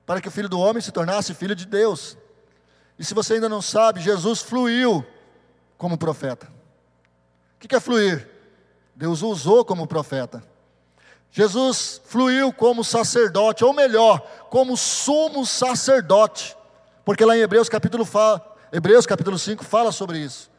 para 0.05 0.19
que 0.19 0.27
o 0.27 0.31
filho 0.31 0.49
do 0.49 0.59
homem 0.59 0.81
se 0.81 0.91
tornasse 0.91 1.33
filho 1.33 1.55
de 1.55 1.65
Deus. 1.65 2.17
E 2.99 3.05
se 3.05 3.13
você 3.13 3.35
ainda 3.35 3.47
não 3.47 3.61
sabe, 3.61 4.01
Jesus 4.01 4.41
fluiu 4.41 5.05
como 5.77 5.97
profeta. 5.97 6.51
O 7.55 7.65
que 7.65 7.73
é 7.73 7.79
fluir? 7.79 8.29
Deus 8.93 9.21
o 9.21 9.29
usou 9.29 9.63
como 9.63 9.87
profeta. 9.87 10.43
Jesus 11.35 11.99
fluiu 12.05 12.53
como 12.53 12.83
sacerdote, 12.83 13.65
ou 13.65 13.73
melhor, 13.73 14.19
como 14.51 14.77
sumo 14.77 15.43
sacerdote, 15.47 16.55
porque 17.03 17.25
lá 17.25 17.35
em 17.35 17.41
Hebreus 17.41 17.67
capítulo, 17.67 18.05
fala, 18.05 18.55
Hebreus 18.71 19.07
capítulo 19.07 19.39
5 19.39 19.65
fala 19.65 19.91
sobre 19.91 20.19
isso. 20.19 20.51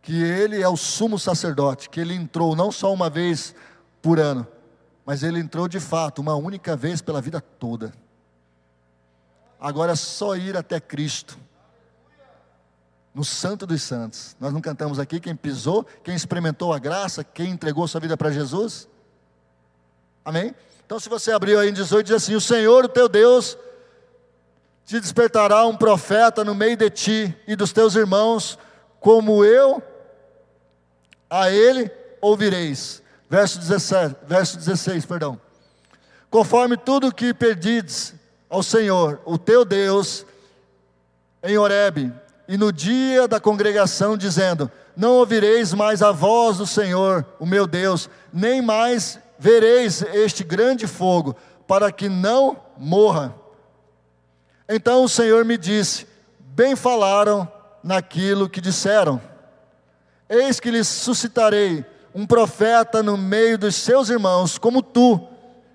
Que 0.00 0.22
ele 0.22 0.62
é 0.62 0.68
o 0.68 0.76
sumo 0.76 1.18
sacerdote, 1.18 1.90
que 1.90 1.98
ele 1.98 2.14
entrou 2.14 2.54
não 2.54 2.70
só 2.70 2.92
uma 2.92 3.10
vez 3.10 3.52
por 4.00 4.20
ano. 4.20 4.46
Mas 5.04 5.24
ele 5.24 5.40
entrou 5.40 5.66
de 5.66 5.80
fato 5.80 6.20
uma 6.20 6.36
única 6.36 6.76
vez 6.76 7.02
pela 7.02 7.20
vida 7.20 7.40
toda. 7.40 7.92
Agora 9.58 9.90
é 9.90 9.96
só 9.96 10.36
ir 10.36 10.56
até 10.56 10.78
Cristo. 10.78 11.36
No 13.12 13.24
Santo 13.24 13.66
dos 13.66 13.82
Santos. 13.82 14.36
Nós 14.38 14.52
não 14.52 14.60
cantamos 14.60 15.00
aqui 15.00 15.18
quem 15.18 15.34
pisou, 15.34 15.84
quem 16.04 16.14
experimentou 16.14 16.72
a 16.72 16.78
graça, 16.78 17.24
quem 17.24 17.50
entregou 17.50 17.88
sua 17.88 18.00
vida 18.00 18.16
para 18.16 18.30
Jesus. 18.30 18.88
Amém? 20.30 20.54
Então, 20.86 21.00
se 21.00 21.08
você 21.08 21.32
abriu 21.32 21.58
aí 21.58 21.70
em 21.70 21.72
18, 21.72 22.06
diz 22.06 22.14
assim: 22.14 22.36
O 22.36 22.40
Senhor, 22.40 22.84
o 22.84 22.88
teu 22.88 23.08
Deus, 23.08 23.58
te 24.86 25.00
despertará 25.00 25.66
um 25.66 25.76
profeta 25.76 26.44
no 26.44 26.54
meio 26.54 26.76
de 26.76 26.88
ti 26.88 27.36
e 27.48 27.56
dos 27.56 27.72
teus 27.72 27.96
irmãos, 27.96 28.56
como 29.00 29.44
eu, 29.44 29.82
a 31.28 31.50
ele 31.50 31.90
ouvireis. 32.20 33.02
Verso 33.28 33.58
17, 33.58 34.18
verso 34.24 34.56
16, 34.56 35.04
perdão. 35.04 35.40
Conforme 36.30 36.76
tudo 36.76 37.12
que 37.12 37.34
pedides 37.34 38.14
ao 38.48 38.62
Senhor, 38.62 39.20
o 39.24 39.36
teu 39.36 39.64
Deus, 39.64 40.24
em 41.42 41.58
Horebe, 41.58 42.12
e 42.46 42.56
no 42.56 42.72
dia 42.72 43.26
da 43.26 43.40
congregação, 43.40 44.16
dizendo: 44.16 44.70
Não 44.96 45.14
ouvireis 45.14 45.74
mais 45.74 46.04
a 46.04 46.12
voz 46.12 46.58
do 46.58 46.68
Senhor, 46.68 47.26
o 47.40 47.44
meu 47.44 47.66
Deus, 47.66 48.08
nem 48.32 48.62
mais 48.62 49.18
vereis 49.40 50.02
este 50.02 50.44
grande 50.44 50.86
fogo, 50.86 51.34
para 51.66 51.90
que 51.90 52.10
não 52.10 52.58
morra. 52.76 53.34
Então 54.68 55.02
o 55.02 55.08
Senhor 55.08 55.46
me 55.46 55.56
disse: 55.56 56.06
Bem 56.38 56.76
falaram 56.76 57.50
naquilo 57.82 58.50
que 58.50 58.60
disseram. 58.60 59.18
Eis 60.28 60.60
que 60.60 60.70
lhes 60.70 60.86
suscitarei 60.86 61.82
um 62.14 62.26
profeta 62.26 63.02
no 63.02 63.16
meio 63.16 63.56
dos 63.56 63.76
seus 63.76 64.10
irmãos, 64.10 64.58
como 64.58 64.82
tu, 64.82 65.26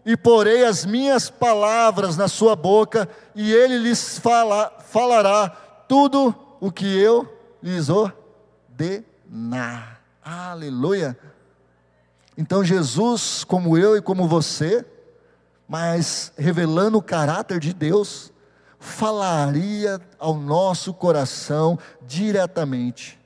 e 0.05 0.15
porei 0.15 0.63
as 0.63 0.86
minhas 0.86 1.31
palavras 1.31 2.15
na 2.15 2.27
sua 2.27 2.55
boca, 2.55 3.10
e 3.34 3.51
ele 3.51 3.79
lhes 3.79 4.19
fala, 4.19 4.72
falará 4.91 5.50
tudo 5.88 6.36
o 6.60 6.72
que 6.72 6.86
eu 6.86 7.27
lhes 7.63 7.89
ordenar. 7.89 8.22
Aleluia! 10.24 11.17
Então 12.38 12.63
Jesus, 12.63 13.44
como 13.44 13.77
eu 13.77 13.96
e 13.96 14.01
como 14.01 14.27
você, 14.27 14.86
mas 15.68 16.32
revelando 16.38 16.98
o 16.98 17.01
caráter 17.01 17.60
de 17.60 17.74
Deus, 17.74 18.32
falaria 18.80 20.00
ao 20.20 20.36
nosso 20.36 20.94
coração 20.94 21.80
diretamente. 22.06 23.20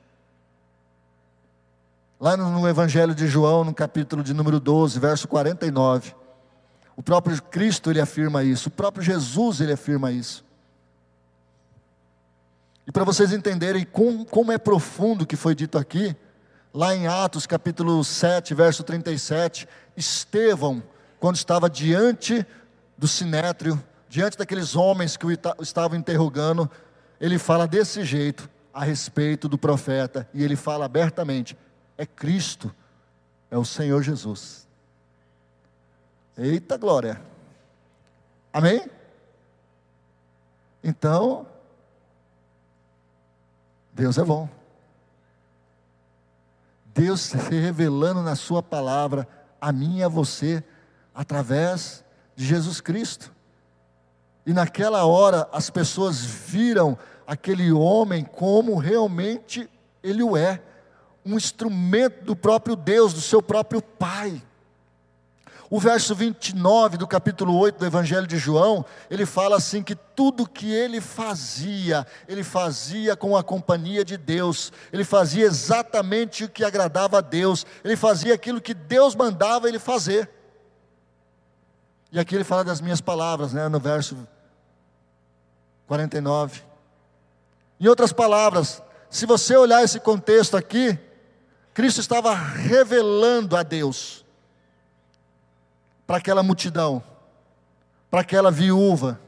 Lá 2.18 2.36
no 2.36 2.68
Evangelho 2.68 3.14
de 3.14 3.26
João, 3.26 3.64
no 3.64 3.74
capítulo 3.74 4.22
de 4.22 4.32
número 4.32 4.60
12, 4.60 4.98
verso 5.00 5.26
49. 5.26 6.14
O 6.96 7.02
próprio 7.02 7.40
Cristo 7.42 7.90
ele 7.90 8.00
afirma 8.00 8.44
isso, 8.44 8.68
o 8.68 8.72
próprio 8.72 9.02
Jesus 9.02 9.60
ele 9.60 9.72
afirma 9.72 10.12
isso. 10.12 10.44
E 12.86 12.92
para 12.92 13.04
vocês 13.04 13.32
entenderem 13.32 13.84
como, 13.84 14.24
como 14.26 14.52
é 14.52 14.58
profundo 14.58 15.22
o 15.22 15.26
que 15.26 15.36
foi 15.36 15.54
dito 15.54 15.78
aqui, 15.78 16.14
lá 16.72 16.94
em 16.94 17.06
Atos 17.06 17.46
capítulo 17.46 18.02
7, 18.04 18.54
verso 18.54 18.82
37, 18.82 19.68
Estevão, 19.96 20.82
quando 21.18 21.36
estava 21.36 21.68
diante 21.68 22.46
do 22.96 23.08
sinétrio, 23.08 23.82
diante 24.08 24.38
daqueles 24.38 24.76
homens 24.76 25.16
que 25.16 25.26
o 25.26 25.30
estavam 25.60 25.98
interrogando, 25.98 26.70
ele 27.20 27.38
fala 27.38 27.66
desse 27.66 28.04
jeito 28.04 28.48
a 28.72 28.84
respeito 28.84 29.48
do 29.48 29.58
profeta, 29.58 30.28
e 30.32 30.42
ele 30.44 30.56
fala 30.56 30.84
abertamente: 30.84 31.56
é 31.98 32.06
Cristo, 32.06 32.74
é 33.50 33.58
o 33.58 33.64
Senhor 33.64 34.02
Jesus. 34.02 34.66
Eita 36.38 36.76
glória. 36.78 37.20
Amém? 38.52 38.88
Então, 40.82 41.46
Deus 43.92 44.16
é 44.16 44.24
bom. 44.24 44.48
Deus 46.94 47.20
se 47.20 47.36
revelando 47.36 48.22
na 48.22 48.34
Sua 48.34 48.62
palavra, 48.62 49.26
a 49.60 49.72
mim 49.72 49.98
e 49.98 50.02
a 50.02 50.08
você, 50.08 50.62
através 51.14 52.04
de 52.34 52.44
Jesus 52.44 52.80
Cristo. 52.80 53.32
E 54.46 54.52
naquela 54.52 55.04
hora 55.04 55.48
as 55.52 55.70
pessoas 55.70 56.24
viram 56.24 56.98
aquele 57.26 57.70
homem 57.72 58.24
como 58.24 58.76
realmente 58.76 59.68
ele 60.02 60.22
o 60.22 60.36
é 60.36 60.62
um 61.24 61.36
instrumento 61.36 62.24
do 62.24 62.34
próprio 62.34 62.74
Deus, 62.74 63.12
do 63.12 63.20
seu 63.20 63.42
próprio 63.42 63.82
Pai. 63.82 64.42
O 65.72 65.78
verso 65.78 66.16
29 66.16 66.96
do 66.96 67.06
capítulo 67.06 67.56
8 67.56 67.78
do 67.78 67.86
Evangelho 67.86 68.26
de 68.26 68.36
João, 68.36 68.84
ele 69.08 69.24
fala 69.24 69.56
assim: 69.56 69.84
que 69.84 69.94
tudo 69.94 70.44
que 70.44 70.68
ele 70.68 71.00
fazia, 71.00 72.04
ele 72.26 72.42
fazia 72.42 73.14
com 73.14 73.36
a 73.36 73.44
companhia 73.44 74.04
de 74.04 74.16
Deus, 74.16 74.72
ele 74.92 75.04
fazia 75.04 75.44
exatamente 75.44 76.42
o 76.42 76.48
que 76.48 76.64
agradava 76.64 77.18
a 77.18 77.20
Deus, 77.20 77.64
ele 77.84 77.94
fazia 77.94 78.34
aquilo 78.34 78.60
que 78.60 78.74
Deus 78.74 79.14
mandava 79.14 79.68
ele 79.68 79.78
fazer. 79.78 80.28
E 82.10 82.18
aqui 82.18 82.34
ele 82.34 82.42
fala 82.42 82.64
das 82.64 82.80
minhas 82.80 83.00
palavras, 83.00 83.52
né, 83.52 83.68
no 83.68 83.78
verso 83.78 84.26
49. 85.86 86.62
Em 87.78 87.86
outras 87.86 88.12
palavras, 88.12 88.82
se 89.08 89.24
você 89.24 89.56
olhar 89.56 89.84
esse 89.84 90.00
contexto 90.00 90.56
aqui, 90.56 90.98
Cristo 91.72 92.00
estava 92.00 92.34
revelando 92.34 93.56
a 93.56 93.62
Deus 93.62 94.24
para 96.10 96.18
aquela 96.18 96.42
multidão, 96.42 97.00
para 98.10 98.22
aquela 98.22 98.50
viúva, 98.50 99.20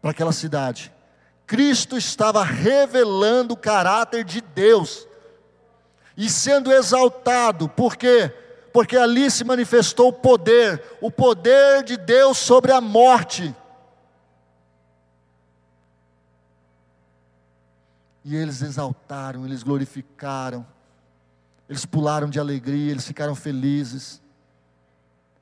para 0.00 0.12
aquela 0.12 0.30
cidade. 0.30 0.92
Cristo 1.48 1.98
estava 1.98 2.44
revelando 2.44 3.54
o 3.54 3.56
caráter 3.56 4.22
de 4.22 4.40
Deus 4.40 5.04
e 6.16 6.30
sendo 6.30 6.70
exaltado, 6.70 7.68
por 7.68 7.96
quê? 7.96 8.32
Porque 8.72 8.96
ali 8.96 9.28
se 9.32 9.42
manifestou 9.42 10.10
o 10.10 10.12
poder, 10.12 10.80
o 11.00 11.10
poder 11.10 11.82
de 11.82 11.96
Deus 11.96 12.38
sobre 12.38 12.70
a 12.70 12.80
morte. 12.80 13.52
E 18.24 18.36
eles 18.36 18.62
exaltaram, 18.62 19.44
eles 19.44 19.64
glorificaram, 19.64 20.64
eles 21.68 21.84
pularam 21.84 22.30
de 22.30 22.38
alegria, 22.38 22.92
eles 22.92 23.08
ficaram 23.08 23.34
felizes. 23.34 24.22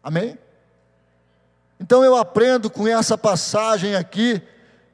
Amém? 0.08 0.38
Então 1.78 2.02
eu 2.02 2.16
aprendo 2.16 2.70
com 2.70 2.88
essa 2.88 3.18
passagem 3.18 3.94
aqui 3.94 4.40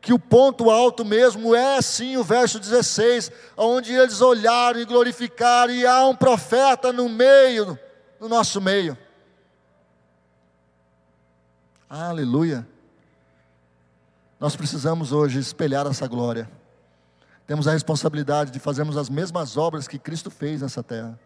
que 0.01 0.13
o 0.13 0.19
ponto 0.19 0.71
alto 0.71 1.05
mesmo 1.05 1.55
é 1.55 1.81
sim 1.81 2.17
o 2.17 2.25
verso 2.25 2.59
16, 2.59 3.31
onde 3.57 3.93
eles 3.93 4.21
olharam 4.21 4.81
e 4.81 4.85
glorificaram, 4.85 5.73
e 5.73 5.87
há 5.87 6.05
um 6.05 6.17
profeta 6.17 6.93
no 6.93 7.09
meio, 7.09 7.79
no 8.19 8.29
nosso 8.29 8.61
meio. 8.61 8.99
Aleluia. 11.89 12.67
Nós 14.41 14.57
precisamos 14.57 15.13
hoje 15.13 15.39
espelhar 15.39 15.87
essa 15.87 16.09
glória. 16.09 16.51
Temos 17.47 17.69
a 17.69 17.73
responsabilidade 17.73 18.51
de 18.51 18.59
fazermos 18.59 18.97
as 18.97 19.09
mesmas 19.09 19.57
obras 19.57 19.87
que 19.87 19.97
Cristo 19.97 20.29
fez 20.29 20.61
nessa 20.61 20.83
terra. 20.83 21.17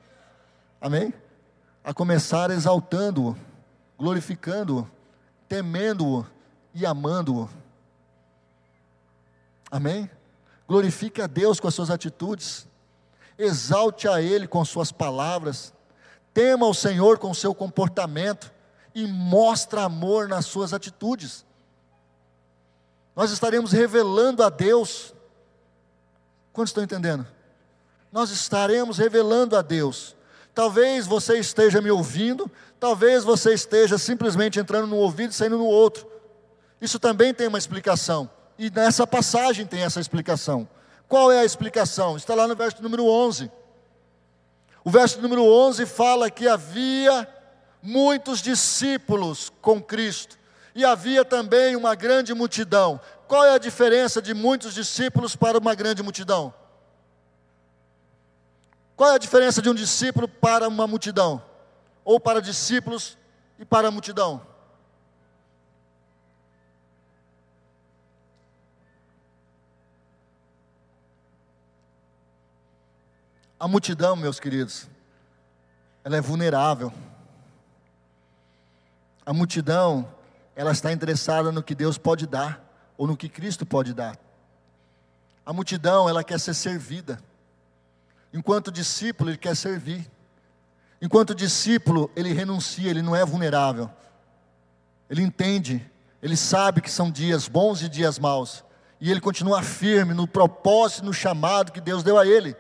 Amém? 0.78 1.14
A 1.82 1.94
começar 1.94 2.50
exaltando-o 2.50 3.47
glorificando-o, 3.98 4.88
temendo-o 5.48 6.24
e 6.72 6.86
amando-o. 6.86 7.50
Amém? 9.70 10.08
Glorifique 10.68 11.20
a 11.20 11.26
Deus 11.26 11.58
com 11.58 11.66
as 11.66 11.74
suas 11.74 11.90
atitudes, 11.90 12.66
exalte 13.36 14.06
a 14.06 14.22
Ele 14.22 14.46
com 14.46 14.64
suas 14.64 14.92
palavras, 14.92 15.74
tema 16.32 16.66
o 16.66 16.74
Senhor 16.74 17.18
com 17.18 17.34
seu 17.34 17.54
comportamento 17.54 18.52
e 18.94 19.06
mostre 19.06 19.80
amor 19.80 20.28
nas 20.28 20.46
suas 20.46 20.72
atitudes. 20.72 21.44
Nós 23.16 23.32
estaremos 23.32 23.72
revelando 23.72 24.44
a 24.44 24.48
Deus. 24.48 25.12
Quantos 26.52 26.70
estão 26.70 26.84
entendendo? 26.84 27.26
Nós 28.12 28.30
estaremos 28.30 28.96
revelando 28.96 29.56
a 29.56 29.62
Deus 29.62 30.16
Talvez 30.58 31.06
você 31.06 31.38
esteja 31.38 31.80
me 31.80 31.88
ouvindo, 31.88 32.50
talvez 32.78 33.24
você 33.24 33.52
esteja 33.52 33.98
simplesmente 33.98 34.58
entrando 34.58 34.86
no 34.86 34.96
ouvido 34.96 35.30
e 35.30 35.34
saindo 35.34 35.58
no 35.58 35.66
outro. 35.66 36.06
Isso 36.80 36.98
também 36.98 37.34
tem 37.34 37.48
uma 37.48 37.58
explicação. 37.58 38.30
E 38.58 38.70
nessa 38.70 39.06
passagem 39.06 39.66
tem 39.66 39.82
essa 39.82 40.00
explicação. 40.00 40.68
Qual 41.08 41.32
é 41.32 41.40
a 41.40 41.44
explicação? 41.44 42.16
Está 42.16 42.34
lá 42.34 42.46
no 42.46 42.54
verso 42.54 42.82
número 42.82 43.04
11. 43.06 43.50
O 44.84 44.90
verso 44.90 45.20
número 45.20 45.44
11 45.44 45.86
fala 45.86 46.30
que 46.30 46.46
havia 46.46 47.26
muitos 47.82 48.40
discípulos 48.40 49.50
com 49.60 49.82
Cristo 49.82 50.38
e 50.74 50.84
havia 50.84 51.24
também 51.24 51.76
uma 51.76 51.94
grande 51.94 52.32
multidão. 52.34 53.00
Qual 53.26 53.44
é 53.44 53.52
a 53.52 53.58
diferença 53.58 54.22
de 54.22 54.32
muitos 54.34 54.74
discípulos 54.74 55.34
para 55.34 55.58
uma 55.58 55.74
grande 55.74 56.02
multidão? 56.02 56.54
Qual 58.96 59.10
é 59.10 59.14
a 59.14 59.18
diferença 59.18 59.62
de 59.62 59.68
um 59.68 59.74
discípulo 59.74 60.26
para 60.26 60.68
uma 60.68 60.86
multidão? 60.86 61.42
Ou 62.08 62.18
para 62.18 62.40
discípulos 62.40 63.18
e 63.58 63.66
para 63.66 63.88
a 63.88 63.90
multidão? 63.90 64.40
A 73.60 73.68
multidão, 73.68 74.16
meus 74.16 74.40
queridos, 74.40 74.88
ela 76.02 76.16
é 76.16 76.20
vulnerável. 76.22 76.90
A 79.26 79.34
multidão, 79.34 80.10
ela 80.56 80.72
está 80.72 80.90
interessada 80.90 81.52
no 81.52 81.62
que 81.62 81.74
Deus 81.74 81.98
pode 81.98 82.26
dar, 82.26 82.64
ou 82.96 83.06
no 83.06 83.18
que 83.18 83.28
Cristo 83.28 83.66
pode 83.66 83.92
dar. 83.92 84.18
A 85.44 85.52
multidão, 85.52 86.08
ela 86.08 86.24
quer 86.24 86.40
ser 86.40 86.54
servida. 86.54 87.22
Enquanto 88.32 88.72
discípulo, 88.72 89.28
ele 89.28 89.36
quer 89.36 89.54
servir. 89.54 90.10
Enquanto 91.00 91.34
discípulo, 91.34 92.10
ele 92.16 92.32
renuncia, 92.32 92.90
ele 92.90 93.02
não 93.02 93.14
é 93.14 93.24
vulnerável. 93.24 93.90
Ele 95.08 95.22
entende, 95.22 95.88
ele 96.22 96.36
sabe 96.36 96.80
que 96.80 96.90
são 96.90 97.10
dias 97.10 97.46
bons 97.48 97.82
e 97.82 97.88
dias 97.88 98.18
maus. 98.18 98.64
E 99.00 99.10
ele 99.10 99.20
continua 99.20 99.62
firme 99.62 100.12
no 100.12 100.26
propósito, 100.26 101.04
no 101.04 101.12
chamado 101.12 101.70
que 101.72 101.80
Deus 101.80 102.02
deu 102.02 102.18
a 102.18 102.26
ele. 102.26 102.56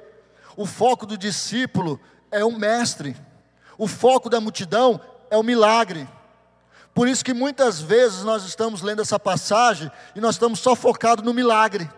O 0.56 0.64
foco 0.66 1.04
do 1.04 1.18
discípulo 1.18 2.00
é 2.30 2.44
o 2.44 2.52
mestre. 2.52 3.16
O 3.76 3.88
foco 3.88 4.30
da 4.30 4.40
multidão 4.40 5.00
é 5.30 5.36
o 5.36 5.42
milagre. 5.42 6.08
Por 6.94 7.06
isso 7.08 7.24
que 7.24 7.34
muitas 7.34 7.80
vezes 7.80 8.24
nós 8.24 8.44
estamos 8.44 8.82
lendo 8.82 9.02
essa 9.02 9.18
passagem 9.18 9.90
e 10.14 10.20
nós 10.20 10.34
estamos 10.36 10.60
só 10.60 10.74
focados 10.74 11.24
no 11.24 11.34
milagre. 11.34 11.90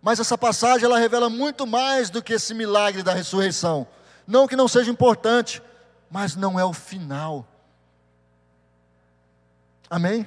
Mas 0.00 0.20
essa 0.20 0.38
passagem 0.38 0.84
ela 0.84 0.98
revela 0.98 1.28
muito 1.28 1.66
mais 1.66 2.08
do 2.08 2.22
que 2.22 2.32
esse 2.32 2.54
milagre 2.54 3.02
da 3.02 3.12
ressurreição. 3.12 3.86
Não 4.28 4.46
que 4.46 4.54
não 4.54 4.68
seja 4.68 4.90
importante, 4.90 5.62
mas 6.10 6.36
não 6.36 6.60
é 6.60 6.64
o 6.64 6.74
final. 6.74 7.48
Amém? 9.88 10.26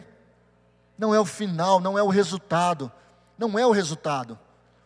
Não 0.98 1.14
é 1.14 1.20
o 1.20 1.26
final, 1.26 1.80
não 1.80 2.00
é 2.00 2.02
o 2.02 2.08
resultado. 2.10 2.92
Não 3.38 3.60
é 3.60 3.66
o 3.66 3.72
resultado. 3.72 4.40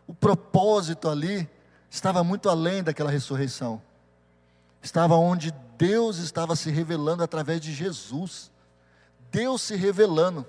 O 0.06 0.14
propósito 0.14 1.08
ali 1.08 1.50
estava 1.90 2.26
muito 2.26 2.50
além 2.50 2.84
daquela 2.84 3.10
ressurreição. 3.10 3.82
Estava 4.82 5.16
onde 5.16 5.54
Deus 5.78 6.18
estava 6.18 6.54
se 6.54 6.70
revelando 6.70 7.24
através 7.24 7.62
de 7.62 7.74
Jesus. 7.74 8.52
Deus 9.32 9.62
se 9.62 9.78
revelando. 9.78 10.46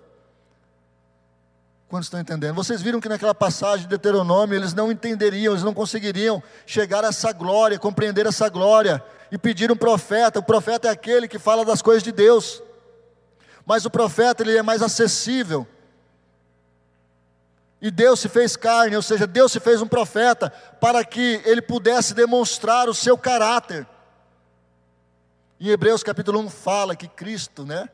Quantos 1.88 2.06
estão 2.06 2.18
entendendo? 2.18 2.54
Vocês 2.54 2.82
viram 2.82 3.00
que 3.00 3.08
naquela 3.08 3.34
passagem 3.34 3.82
de 3.82 3.88
Deuteronômio 3.88 4.56
eles 4.56 4.74
não 4.74 4.90
entenderiam, 4.90 5.52
eles 5.52 5.62
não 5.62 5.72
conseguiriam 5.72 6.42
chegar 6.66 7.04
a 7.04 7.08
essa 7.08 7.32
glória, 7.32 7.78
compreender 7.78 8.26
essa 8.26 8.48
glória 8.48 9.02
e 9.30 9.38
pedir 9.38 9.70
um 9.70 9.76
profeta. 9.76 10.40
O 10.40 10.42
profeta 10.42 10.88
é 10.88 10.90
aquele 10.90 11.28
que 11.28 11.38
fala 11.38 11.64
das 11.64 11.80
coisas 11.80 12.02
de 12.02 12.10
Deus. 12.10 12.60
Mas 13.64 13.84
o 13.84 13.90
profeta 13.90 14.42
ele 14.42 14.56
é 14.56 14.62
mais 14.62 14.82
acessível. 14.82 15.66
E 17.80 17.90
Deus 17.90 18.18
se 18.18 18.28
fez 18.28 18.56
carne, 18.56 18.96
ou 18.96 19.02
seja, 19.02 19.26
Deus 19.26 19.52
se 19.52 19.60
fez 19.60 19.80
um 19.80 19.86
profeta 19.86 20.50
para 20.80 21.04
que 21.04 21.40
ele 21.44 21.62
pudesse 21.62 22.14
demonstrar 22.14 22.88
o 22.88 22.94
seu 22.94 23.16
caráter. 23.16 23.86
Em 25.60 25.68
Hebreus 25.68 26.02
capítulo 26.02 26.40
1 26.40 26.50
fala 26.50 26.96
que 26.96 27.06
Cristo, 27.06 27.64
né? 27.64 27.88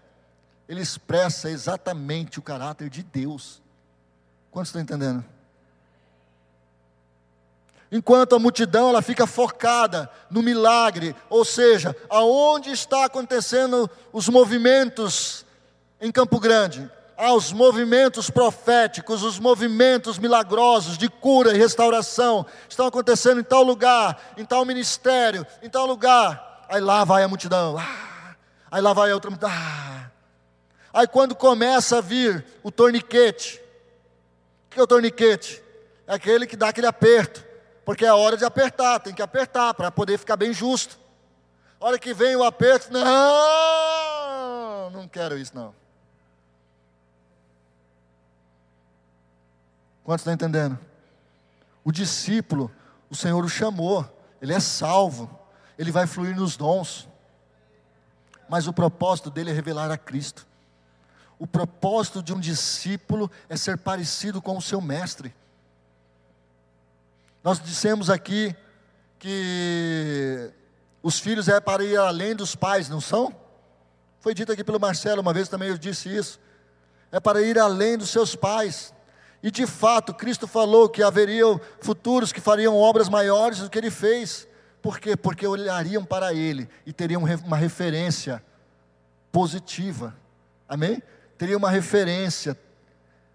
Ele 0.69 0.81
expressa 0.81 1.51
exatamente 1.51 2.39
o 2.39 2.43
caráter 2.43 2.89
de 2.89 3.03
Deus. 3.03 3.62
Quantos 4.53 4.69
estão 4.69 4.83
entendendo? 4.83 5.25
Enquanto 7.91 8.35
a 8.35 8.39
multidão 8.39 8.91
ela 8.91 9.03
fica 9.03 9.27
focada 9.27 10.11
no 10.31 10.43
milagre, 10.43 11.17
ou 11.29 11.45
seja, 11.45 11.97
aonde 12.09 12.71
está 12.71 13.07
acontecendo 13.07 13.91
os 14.13 14.29
movimentos 14.29 15.45
em 16.01 16.13
Campo 16.13 16.39
Grande? 16.39 16.91
Ah, 17.17 17.33
os 17.33 17.53
movimentos 17.53 18.29
proféticos, 18.29 19.23
os 19.23 19.39
movimentos 19.39 20.19
milagrosos 20.19 20.99
de 20.99 21.09
cura 21.09 21.55
e 21.55 21.59
restauração 21.59 22.45
estão 22.69 22.87
acontecendo 22.87 23.41
em 23.41 23.45
tal 23.45 23.63
lugar, 23.63 24.33
em 24.37 24.45
tal 24.45 24.65
ministério, 24.67 25.47
em 25.63 25.69
tal 25.69 25.87
lugar. 25.87 26.67
Aí 26.69 26.81
lá 26.81 27.05
vai 27.05 27.23
a 27.23 27.29
multidão. 27.29 27.79
Ah, 27.79 28.35
aí 28.71 28.83
lá 28.83 28.93
vai 28.93 29.11
a 29.11 29.15
outra 29.15 29.31
multidão. 29.31 29.51
Ah. 29.51 30.11
Aí 30.93 31.07
quando 31.07 31.35
começa 31.35 31.99
a 31.99 32.01
vir 32.03 32.45
o 32.63 32.71
torniquete, 32.71 33.62
que 34.73 34.81
é 34.81 34.83
o 34.83 34.87
torniquete? 34.87 35.63
É 36.07 36.15
aquele 36.15 36.47
que 36.47 36.57
dá 36.57 36.69
aquele 36.69 36.87
aperto, 36.87 37.45
porque 37.85 38.05
é 38.05 38.13
hora 38.13 38.37
de 38.37 38.45
apertar, 38.45 39.01
tem 39.01 39.15
que 39.15 39.23
apertar 39.23 39.75
para 39.75 39.91
poder 39.91 40.19
ficar 40.19 40.37
bem 40.37 40.53
justo. 40.53 40.99
A 41.81 41.87
hora 41.87 41.99
que 41.99 42.15
vem 42.15 42.37
o 42.37 42.45
aperto, 42.45 42.93
não! 42.93 43.03
quero 45.13 45.39
isso 45.39 45.55
não. 45.55 45.75
Quantos 50.03 50.23
estão 50.23 50.33
entendendo? 50.33 50.79
O 51.85 51.93
discípulo, 51.93 52.71
o 53.09 53.15
Senhor 53.15 53.45
o 53.45 53.49
chamou, 53.49 54.09
ele 54.41 54.53
é 54.53 54.59
salvo, 54.59 55.39
ele 55.79 55.93
vai 55.93 56.07
fluir 56.07 56.35
nos 56.35 56.57
dons, 56.57 57.09
mas 58.49 58.67
o 58.67 58.73
propósito 58.73 59.31
dele 59.31 59.51
é 59.51 59.53
revelar 59.53 59.91
a 59.91 59.99
Cristo. 59.99 60.47
O 61.39 61.47
propósito 61.47 62.23
de 62.23 62.33
um 62.33 62.41
discípulo 62.41 63.31
é 63.49 63.57
ser 63.57 63.79
parecido 63.79 64.41
com 64.41 64.57
o 64.57 64.63
seu 64.63 64.81
mestre. 64.81 65.35
Nós 67.43 67.61
dissemos 67.61 68.09
aqui 68.09 68.55
que 69.19 70.53
os 71.03 71.19
filhos 71.19 71.49
é 71.49 71.61
para 71.61 71.85
ir 71.85 71.97
além 71.97 72.35
dos 72.37 72.55
pais, 72.55 72.89
não 72.89 73.01
são? 73.01 73.35
Foi 74.21 74.35
dito 74.35 74.53
aqui 74.53 74.63
pelo 74.63 74.79
Marcelo, 74.79 75.21
uma 75.21 75.33
vez 75.33 75.49
também 75.49 75.69
eu 75.69 75.77
disse 75.77 76.09
isso. 76.09 76.39
É 77.11 77.19
para 77.19 77.43
ir 77.43 77.59
além 77.59 77.99
dos 77.99 78.11
seus 78.11 78.37
pais. 78.37 78.95
E 79.43 79.51
de 79.51 79.67
fato, 79.67 80.15
Cristo 80.15 80.47
falou 80.47 80.89
que 80.89 81.03
haveriam 81.03 81.61
futuros 81.81 82.33
que 82.33 82.41
fariam 82.41 82.77
obras 82.77 83.09
maiores 83.09 83.59
do 83.59 83.69
que 83.69 83.77
ele 83.77 83.91
fez. 83.91 84.47
Por 84.81 85.01
quê? 85.01 85.17
Porque 85.17 85.45
olhariam 85.47 86.05
para 86.05 86.33
ele 86.33 86.69
e 86.87 86.93
teriam 86.93 87.23
uma 87.45 87.57
referência 87.57 88.43
positiva. 89.33 90.15
Amém? 90.69 91.03
Teriam 91.43 91.59
uma 91.59 91.71
referência. 91.71 92.57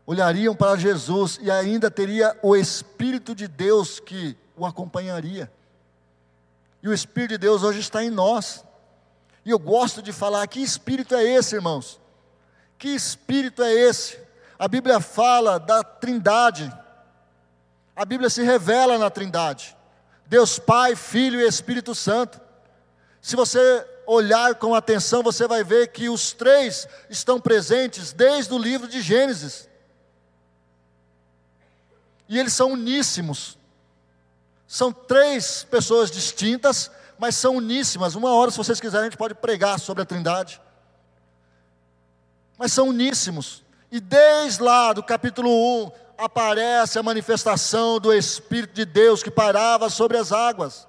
Olhariam 0.05 0.55
para 0.55 0.79
Jesus 0.79 1.37
e 1.41 1.51
ainda 1.51 1.91
teria 1.91 2.39
o 2.41 2.55
Espírito 2.55 3.35
de 3.35 3.49
Deus 3.49 3.99
que 3.99 4.37
o 4.55 4.65
acompanharia. 4.65 5.51
E 6.81 6.87
o 6.87 6.93
Espírito 6.93 7.31
de 7.31 7.37
Deus 7.37 7.63
hoje 7.63 7.81
está 7.81 8.01
em 8.01 8.09
nós. 8.09 8.63
E 9.43 9.49
eu 9.49 9.59
gosto 9.59 10.01
de 10.01 10.13
falar: 10.13 10.47
que 10.47 10.61
espírito 10.61 11.15
é 11.15 11.21
esse, 11.21 11.55
irmãos? 11.55 11.99
Que 12.77 12.95
espírito 12.95 13.61
é 13.61 13.73
esse? 13.73 14.17
A 14.57 14.69
Bíblia 14.69 15.01
fala 15.01 15.59
da 15.59 15.83
Trindade. 15.83 16.73
A 17.93 18.05
Bíblia 18.05 18.29
se 18.29 18.41
revela 18.41 18.97
na 18.97 19.09
Trindade. 19.09 19.75
Deus 20.27 20.57
Pai, 20.57 20.95
Filho 20.95 21.41
e 21.41 21.45
Espírito 21.45 21.93
Santo. 21.93 22.39
Se 23.19 23.35
você 23.35 23.85
olhar 24.07 24.55
com 24.55 24.73
atenção, 24.73 25.21
você 25.21 25.45
vai 25.45 25.65
ver 25.65 25.89
que 25.89 26.07
os 26.07 26.31
três 26.31 26.87
estão 27.09 27.39
presentes 27.39 28.13
desde 28.13 28.53
o 28.53 28.57
livro 28.57 28.87
de 28.87 29.01
Gênesis. 29.01 29.67
E 32.29 32.39
eles 32.39 32.53
são 32.53 32.71
uníssimos. 32.71 33.57
São 34.65 34.93
três 34.93 35.65
pessoas 35.65 36.09
distintas, 36.09 36.89
mas 37.19 37.35
são 37.35 37.57
uníssimas. 37.57 38.15
Uma 38.15 38.33
hora, 38.33 38.49
se 38.49 38.57
vocês 38.57 38.79
quiserem, 38.79 39.07
a 39.07 39.09
gente 39.09 39.17
pode 39.17 39.35
pregar 39.35 39.77
sobre 39.77 40.03
a 40.03 40.05
Trindade. 40.05 40.61
Mas 42.57 42.71
são 42.71 42.89
uníssimos. 42.89 43.63
E 43.91 43.99
desde 43.99 44.63
lá 44.63 44.93
do 44.93 45.03
capítulo 45.03 45.49
1 45.85 45.91
aparece 46.17 46.97
a 46.97 47.03
manifestação 47.03 47.99
do 47.99 48.13
Espírito 48.13 48.73
de 48.73 48.85
Deus 48.85 49.21
que 49.21 49.29
parava 49.29 49.89
sobre 49.89 50.17
as 50.17 50.31
águas. 50.31 50.87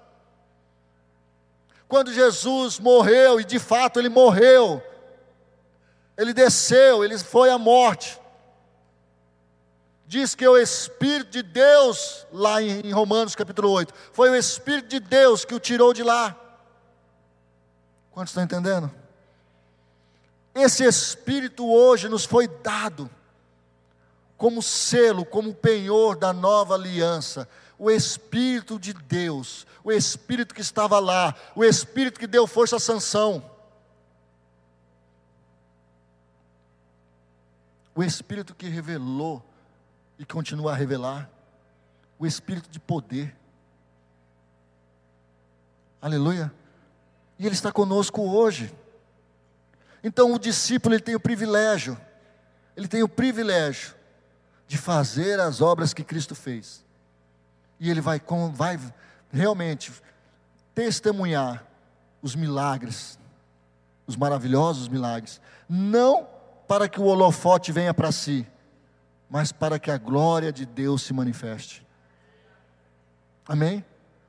Quando 1.88 2.12
Jesus 2.12 2.78
morreu, 2.78 3.40
e 3.40 3.44
de 3.44 3.58
fato 3.58 3.98
ele 3.98 4.10
morreu, 4.10 4.82
ele 6.16 6.32
desceu, 6.32 7.02
ele 7.02 7.18
foi 7.18 7.50
à 7.50 7.58
morte 7.58 8.20
diz 10.08 10.34
que 10.34 10.48
o 10.48 10.56
Espírito 10.56 11.30
de 11.32 11.42
Deus, 11.42 12.26
lá 12.32 12.62
em 12.62 12.90
Romanos 12.90 13.36
capítulo 13.36 13.70
8, 13.70 13.92
foi 14.10 14.30
o 14.30 14.34
Espírito 14.34 14.88
de 14.88 15.00
Deus 15.00 15.44
que 15.44 15.54
o 15.54 15.60
tirou 15.60 15.92
de 15.92 16.02
lá. 16.02 16.34
Quantos 18.10 18.30
estão 18.30 18.42
entendendo? 18.42 18.90
Esse 20.54 20.82
Espírito 20.82 21.70
hoje 21.70 22.08
nos 22.08 22.24
foi 22.24 22.48
dado 22.48 23.08
como 24.34 24.62
selo, 24.62 25.26
como 25.26 25.54
penhor 25.54 26.16
da 26.16 26.32
nova 26.32 26.74
aliança. 26.74 27.46
O 27.78 27.90
Espírito 27.90 28.78
de 28.78 28.92
Deus, 28.92 29.66
o 29.84 29.92
Espírito 29.92 30.54
que 30.54 30.60
estava 30.60 30.98
lá, 30.98 31.34
o 31.54 31.64
Espírito 31.64 32.18
que 32.18 32.26
deu 32.26 32.46
força 32.46 32.76
à 32.76 32.80
sanção. 32.80 33.48
O 37.94 38.02
Espírito 38.02 38.54
que 38.54 38.68
revelou 38.68 39.44
e 40.18 40.24
continua 40.24 40.72
a 40.72 40.74
revelar 40.74 41.30
o 42.18 42.26
espírito 42.26 42.68
de 42.68 42.80
poder. 42.80 43.34
Aleluia. 46.02 46.52
E 47.38 47.46
ele 47.46 47.54
está 47.54 47.70
conosco 47.70 48.22
hoje. 48.22 48.74
Então 50.02 50.32
o 50.32 50.38
discípulo 50.38 50.94
ele 50.94 51.02
tem 51.02 51.14
o 51.14 51.20
privilégio, 51.20 51.98
ele 52.76 52.88
tem 52.88 53.02
o 53.02 53.08
privilégio 53.08 53.94
de 54.66 54.76
fazer 54.76 55.40
as 55.40 55.60
obras 55.60 55.94
que 55.94 56.04
Cristo 56.04 56.34
fez. 56.34 56.84
E 57.80 57.90
ele 57.90 58.00
vai, 58.00 58.20
vai 58.52 58.78
realmente 59.32 59.92
testemunhar 60.74 61.64
os 62.22 62.34
milagres, 62.34 63.18
os 64.06 64.16
maravilhosos 64.16 64.88
milagres, 64.88 65.40
não 65.68 66.26
para 66.66 66.88
que 66.88 67.00
o 67.00 67.04
holofote 67.04 67.72
venha 67.72 67.94
para 67.94 68.12
si, 68.12 68.46
mas 69.28 69.52
para 69.52 69.78
que 69.78 69.90
a 69.90 69.98
glória 69.98 70.52
de 70.52 70.64
Deus 70.64 71.02
se 71.02 71.12
manifeste. 71.12 71.86
Amém? 73.46 73.84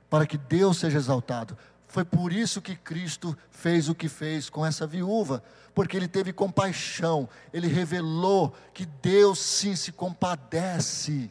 Para 0.08 0.26
que 0.26 0.38
Deus 0.38 0.78
seja 0.78 0.98
exaltado. 0.98 1.56
Foi 1.86 2.04
por 2.04 2.32
isso 2.32 2.62
que 2.62 2.76
Cristo 2.76 3.36
fez 3.50 3.88
o 3.88 3.94
que 3.94 4.08
fez 4.08 4.48
com 4.48 4.64
essa 4.64 4.86
viúva, 4.86 5.42
porque 5.74 5.96
ele 5.96 6.08
teve 6.08 6.32
compaixão, 6.32 7.28
ele 7.52 7.66
revelou 7.66 8.54
que 8.72 8.86
Deus 8.86 9.38
sim 9.38 9.74
se 9.74 9.92
compadece 9.92 11.30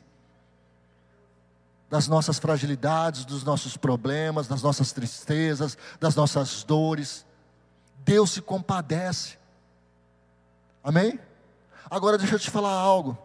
das 1.89 2.07
nossas 2.07 2.37
fragilidades, 2.37 3.25
dos 3.25 3.43
nossos 3.43 3.75
problemas, 3.75 4.47
das 4.47 4.61
nossas 4.61 4.91
tristezas, 4.91 5.77
das 5.99 6.15
nossas 6.15 6.63
dores. 6.63 7.25
Deus 8.05 8.31
se 8.31 8.41
compadece. 8.41 9.37
Amém? 10.83 11.19
Agora 11.89 12.17
deixa 12.17 12.35
eu 12.35 12.39
te 12.39 12.51
falar 12.51 12.73
algo 12.73 13.17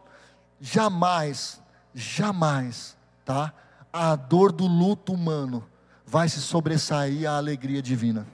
jamais, 0.64 1.60
jamais, 1.94 2.96
tá? 3.22 3.52
A 3.92 4.16
dor 4.16 4.50
do 4.50 4.66
luto 4.66 5.12
humano 5.12 5.64
vai 6.06 6.28
se 6.28 6.40
sobressair 6.40 7.28
à 7.28 7.36
alegria 7.36 7.82
divina. 7.82 8.26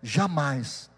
Jamais. 0.00 0.88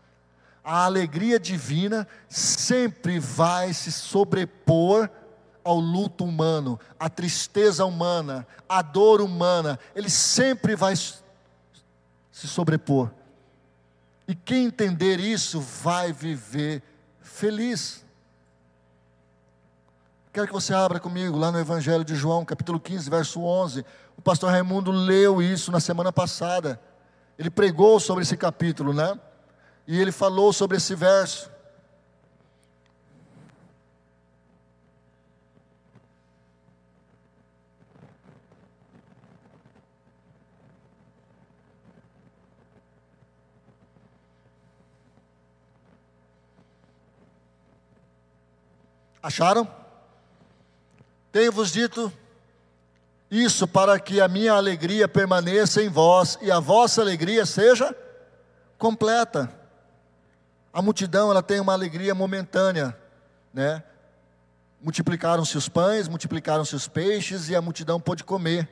A 0.62 0.84
alegria 0.84 1.40
divina 1.40 2.06
sempre 2.28 3.18
vai 3.18 3.72
se 3.72 3.90
sobrepor 3.90 5.10
ao 5.64 5.80
luto 5.80 6.24
humano, 6.24 6.78
à 7.00 7.08
tristeza 7.08 7.84
humana, 7.84 8.46
à 8.68 8.82
dor 8.82 9.20
humana, 9.20 9.78
ele 9.96 10.10
sempre 10.10 10.76
vai 10.76 10.94
se 10.94 11.22
sobrepor. 12.46 13.10
E 14.28 14.34
quem 14.34 14.66
entender 14.66 15.18
isso 15.18 15.60
vai 15.60 16.12
viver 16.12 16.82
feliz. 17.20 18.04
Quero 20.32 20.46
que 20.46 20.52
você 20.52 20.74
abra 20.74 20.98
comigo 20.98 21.38
lá 21.38 21.50
no 21.50 21.58
Evangelho 21.58 22.04
de 22.04 22.14
João, 22.14 22.44
capítulo 22.44 22.80
15, 22.80 23.08
verso 23.08 23.40
11. 23.42 23.84
O 24.16 24.22
pastor 24.22 24.50
Raimundo 24.50 24.90
leu 24.90 25.40
isso 25.40 25.70
na 25.70 25.80
semana 25.80 26.12
passada. 26.12 26.80
Ele 27.38 27.50
pregou 27.50 27.98
sobre 28.00 28.22
esse 28.22 28.36
capítulo, 28.36 28.92
né? 28.92 29.18
E 29.86 30.00
ele 30.00 30.10
falou 30.12 30.52
sobre 30.52 30.76
esse 30.76 30.94
verso. 30.94 31.50
Acharam? 49.24 49.66
Tenho-vos 51.32 51.72
dito 51.72 52.12
isso 53.30 53.66
para 53.66 53.98
que 53.98 54.20
a 54.20 54.28
minha 54.28 54.52
alegria 54.52 55.08
permaneça 55.08 55.82
em 55.82 55.88
vós 55.88 56.36
e 56.42 56.50
a 56.50 56.60
vossa 56.60 57.00
alegria 57.00 57.46
seja 57.46 57.96
completa. 58.76 59.50
A 60.70 60.82
multidão 60.82 61.30
ela 61.30 61.42
tem 61.42 61.58
uma 61.58 61.72
alegria 61.72 62.14
momentânea, 62.14 62.94
né? 63.50 63.82
Multiplicaram-se 64.82 65.56
os 65.56 65.70
pães, 65.70 66.06
multiplicaram-se 66.06 66.76
os 66.76 66.86
peixes 66.86 67.48
e 67.48 67.56
a 67.56 67.62
multidão 67.62 67.98
pôde 67.98 68.24
comer. 68.24 68.68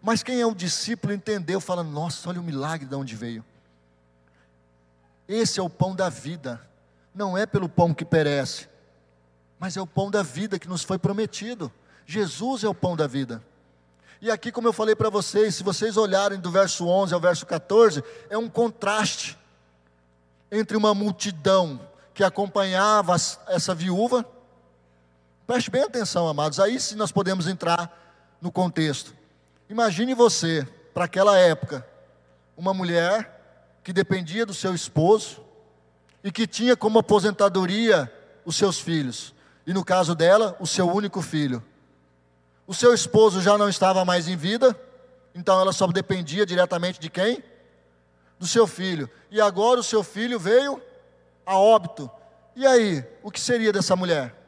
Mas 0.00 0.22
quem 0.22 0.40
é 0.40 0.46
o 0.46 0.54
discípulo 0.54 1.12
entendeu, 1.12 1.60
fala: 1.60 1.84
Nossa, 1.84 2.30
olha 2.30 2.40
o 2.40 2.44
milagre 2.44 2.86
de 2.86 2.94
onde 2.94 3.14
veio. 3.14 3.44
Esse 5.28 5.60
é 5.60 5.62
o 5.62 5.68
pão 5.68 5.94
da 5.94 6.08
vida, 6.08 6.66
não 7.14 7.36
é 7.36 7.44
pelo 7.44 7.68
pão 7.68 7.92
que 7.92 8.06
perece, 8.06 8.71
mas 9.62 9.76
é 9.76 9.80
o 9.80 9.86
pão 9.86 10.10
da 10.10 10.24
vida 10.24 10.58
que 10.58 10.66
nos 10.66 10.82
foi 10.82 10.98
prometido. 10.98 11.70
Jesus 12.04 12.64
é 12.64 12.68
o 12.68 12.74
pão 12.74 12.96
da 12.96 13.06
vida. 13.06 13.40
E 14.20 14.28
aqui, 14.28 14.50
como 14.50 14.66
eu 14.66 14.72
falei 14.72 14.96
para 14.96 15.08
vocês, 15.08 15.54
se 15.54 15.62
vocês 15.62 15.96
olharem 15.96 16.40
do 16.40 16.50
verso 16.50 16.88
11 16.88 17.14
ao 17.14 17.20
verso 17.20 17.46
14, 17.46 18.02
é 18.28 18.36
um 18.36 18.48
contraste 18.48 19.38
entre 20.50 20.76
uma 20.76 20.92
multidão 20.92 21.80
que 22.12 22.24
acompanhava 22.24 23.14
essa 23.46 23.72
viúva. 23.72 24.26
Preste 25.46 25.70
bem 25.70 25.84
atenção, 25.84 26.26
amados, 26.26 26.58
aí 26.58 26.80
sim 26.80 26.96
nós 26.96 27.12
podemos 27.12 27.46
entrar 27.46 28.36
no 28.40 28.50
contexto. 28.50 29.14
Imagine 29.70 30.12
você, 30.12 30.66
para 30.92 31.04
aquela 31.04 31.38
época, 31.38 31.86
uma 32.56 32.74
mulher 32.74 33.78
que 33.84 33.92
dependia 33.92 34.44
do 34.44 34.54
seu 34.54 34.74
esposo 34.74 35.40
e 36.24 36.32
que 36.32 36.48
tinha 36.48 36.76
como 36.76 36.98
aposentadoria 36.98 38.12
os 38.44 38.56
seus 38.56 38.80
filhos, 38.80 39.32
e 39.66 39.72
no 39.72 39.84
caso 39.84 40.14
dela, 40.14 40.56
o 40.60 40.66
seu 40.66 40.88
único 40.88 41.20
filho. 41.22 41.62
O 42.66 42.74
seu 42.74 42.94
esposo 42.94 43.40
já 43.40 43.56
não 43.56 43.68
estava 43.68 44.04
mais 44.04 44.28
em 44.28 44.36
vida, 44.36 44.78
então 45.34 45.60
ela 45.60 45.72
só 45.72 45.86
dependia 45.86 46.46
diretamente 46.46 47.00
de 47.00 47.10
quem? 47.10 47.42
Do 48.38 48.46
seu 48.46 48.66
filho. 48.66 49.08
E 49.30 49.40
agora 49.40 49.80
o 49.80 49.84
seu 49.84 50.02
filho 50.02 50.38
veio 50.38 50.80
a 51.44 51.56
óbito. 51.56 52.10
E 52.54 52.66
aí, 52.66 53.04
o 53.22 53.30
que 53.30 53.40
seria 53.40 53.72
dessa 53.72 53.96
mulher? 53.96 54.42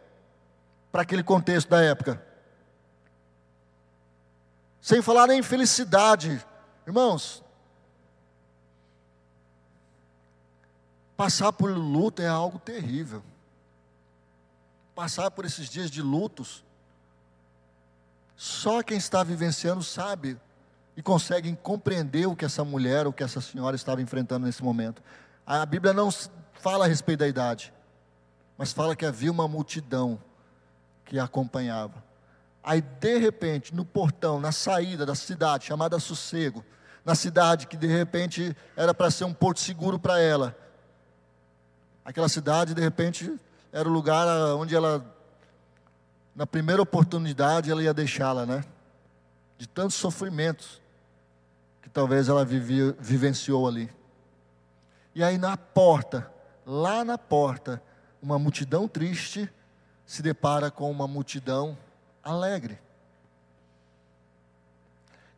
para 0.95 1.03
aquele 1.03 1.25
contexto 1.25 1.69
da 1.71 1.83
época. 1.83 2.25
Sem 4.81 5.03
falar 5.03 5.29
em 5.31 5.43
felicidade, 5.43 6.41
irmãos. 6.87 7.43
Passar 11.17 11.53
por 11.53 11.69
luto 11.73 12.23
é 12.23 12.29
algo 12.29 12.61
terrível. 12.61 13.25
Passar 14.95 15.31
por 15.31 15.45
esses 15.45 15.69
dias 15.69 15.91
de 15.91 16.01
lutos, 16.01 16.65
só 18.37 18.83
quem 18.83 18.97
está 18.97 19.23
vivenciando 19.23 19.83
sabe 19.83 20.39
e 20.97 21.03
consegue 21.03 21.55
compreender 21.57 22.27
o 22.27 22.37
que 22.37 22.45
essa 22.45 22.65
mulher, 22.65 23.07
o 23.07 23.13
que 23.13 23.23
essa 23.23 23.41
senhora 23.41 23.75
estava 23.75 24.01
enfrentando 24.01 24.47
nesse 24.47 24.63
momento. 24.63 25.03
A 25.47 25.65
Bíblia 25.67 25.93
não 25.93 26.11
fala 26.61 26.85
a 26.85 26.89
respeito 26.89 27.21
da 27.21 27.29
idade, 27.29 27.73
mas 28.57 28.73
fala 28.73 28.95
que 28.95 29.05
havia 29.05 29.31
uma 29.31 29.49
multidão 29.49 30.21
que 31.05 31.19
a 31.19 31.25
acompanhava. 31.25 32.03
Aí, 32.63 32.81
de 32.81 33.19
repente, 33.19 33.75
no 33.75 33.85
portão, 33.85 34.41
na 34.41 34.53
saída 34.53 35.05
da 35.05 35.15
cidade, 35.15 35.67
chamada 35.67 35.99
Sossego, 35.99 36.65
na 37.05 37.15
cidade 37.15 37.67
que 37.67 37.77
de 37.77 37.87
repente 37.87 38.57
era 38.75 38.95
para 38.95 39.11
ser 39.11 39.25
um 39.25 39.35
porto 39.35 39.61
seguro 39.61 39.99
para 39.99 40.19
ela. 40.19 40.57
Aquela 42.05 42.29
cidade, 42.29 42.73
de 42.73 42.81
repente, 42.81 43.39
era 43.75 43.89
o 43.89 43.93
lugar 43.93 44.29
onde 44.55 44.73
ela, 44.73 45.05
na 46.33 46.47
primeira 46.47 46.81
oportunidade, 46.81 47.73
ela 47.73 47.83
ia 47.83 47.93
deixá-la, 47.93 48.47
né? 48.47 48.65
De 49.59 49.67
tantos 49.67 49.97
sofrimentos 49.97 50.81
que 51.83 51.91
talvez 51.91 52.29
ela 52.29 52.45
vivia, 52.45 52.95
vivenciou 53.01 53.67
ali. 53.67 53.93
E 55.13 55.25
aí 55.25 55.37
na 55.37 55.57
porta, 55.57 56.33
lá 56.65 57.05
na 57.05 57.19
porta, 57.19 57.83
uma 58.23 58.39
multidão 58.39 58.87
triste 58.87 59.53
se 60.07 60.23
depara 60.23 60.71
com 60.71 60.89
uma 60.89 61.09
multidão 61.09 61.77
alegre. 62.23 62.79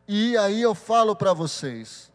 E 0.07 0.37
aí 0.37 0.61
eu 0.61 0.75
falo 0.75 1.15
para 1.15 1.33
vocês 1.33 2.11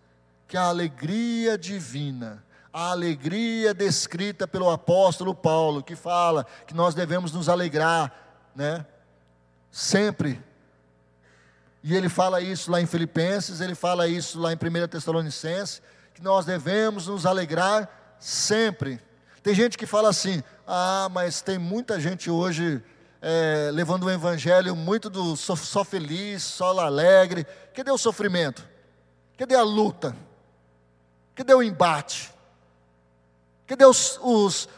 que 0.47 0.57
a 0.57 0.69
alegria 0.69 1.59
divina, 1.59 2.45
a 2.73 2.91
alegria 2.91 3.75
descrita 3.75 4.49
pelo 4.49 4.71
apóstolo 4.71 5.35
Paulo, 5.35 5.83
que 5.83 5.95
fala 5.95 6.47
que 6.67 6.75
nós 6.75 6.95
devemos 6.95 7.33
nos 7.33 7.49
alegrar, 7.49 8.13
né? 8.57 8.87
Sempre. 9.71 10.43
E 11.83 11.95
ele 11.95 12.09
fala 12.09 12.41
isso 12.41 12.71
lá 12.71 12.81
em 12.81 12.87
Filipenses, 12.87 13.61
ele 13.61 13.75
fala 13.75 14.09
isso 14.09 14.41
lá 14.41 14.53
em 14.53 14.57
1 14.57 14.89
Tessalonicenses, 14.89 15.83
que 16.15 16.23
nós 16.23 16.47
devemos 16.47 17.09
nos 17.09 17.27
alegrar 17.27 18.17
sempre. 18.19 19.01
Tem 19.43 19.55
gente 19.55 19.77
que 19.77 19.85
fala 19.85 20.09
assim: 20.09 20.43
ah, 20.67 21.09
mas 21.11 21.43
tem 21.43 21.59
muita 21.59 22.01
gente 22.01 22.31
hoje 22.31 22.83
é, 23.21 23.71
levando 23.73 24.05
o 24.05 24.11
evangelho 24.11 24.75
muito 24.75 25.11
do 25.11 25.37
só, 25.37 25.55
só 25.55 25.85
feliz, 25.85 26.43
só 26.43 26.79
alegre. 26.79 27.47
Cadê 27.75 27.91
o 27.91 27.99
sofrimento? 27.99 28.67
Cadê 29.37 29.55
a 29.55 29.63
luta? 29.63 30.17
Cadê 31.35 31.55
o 31.55 31.63
embate? 31.63 32.32
Cadê 33.73 33.85
os, 33.87 34.19
os 34.23 34.69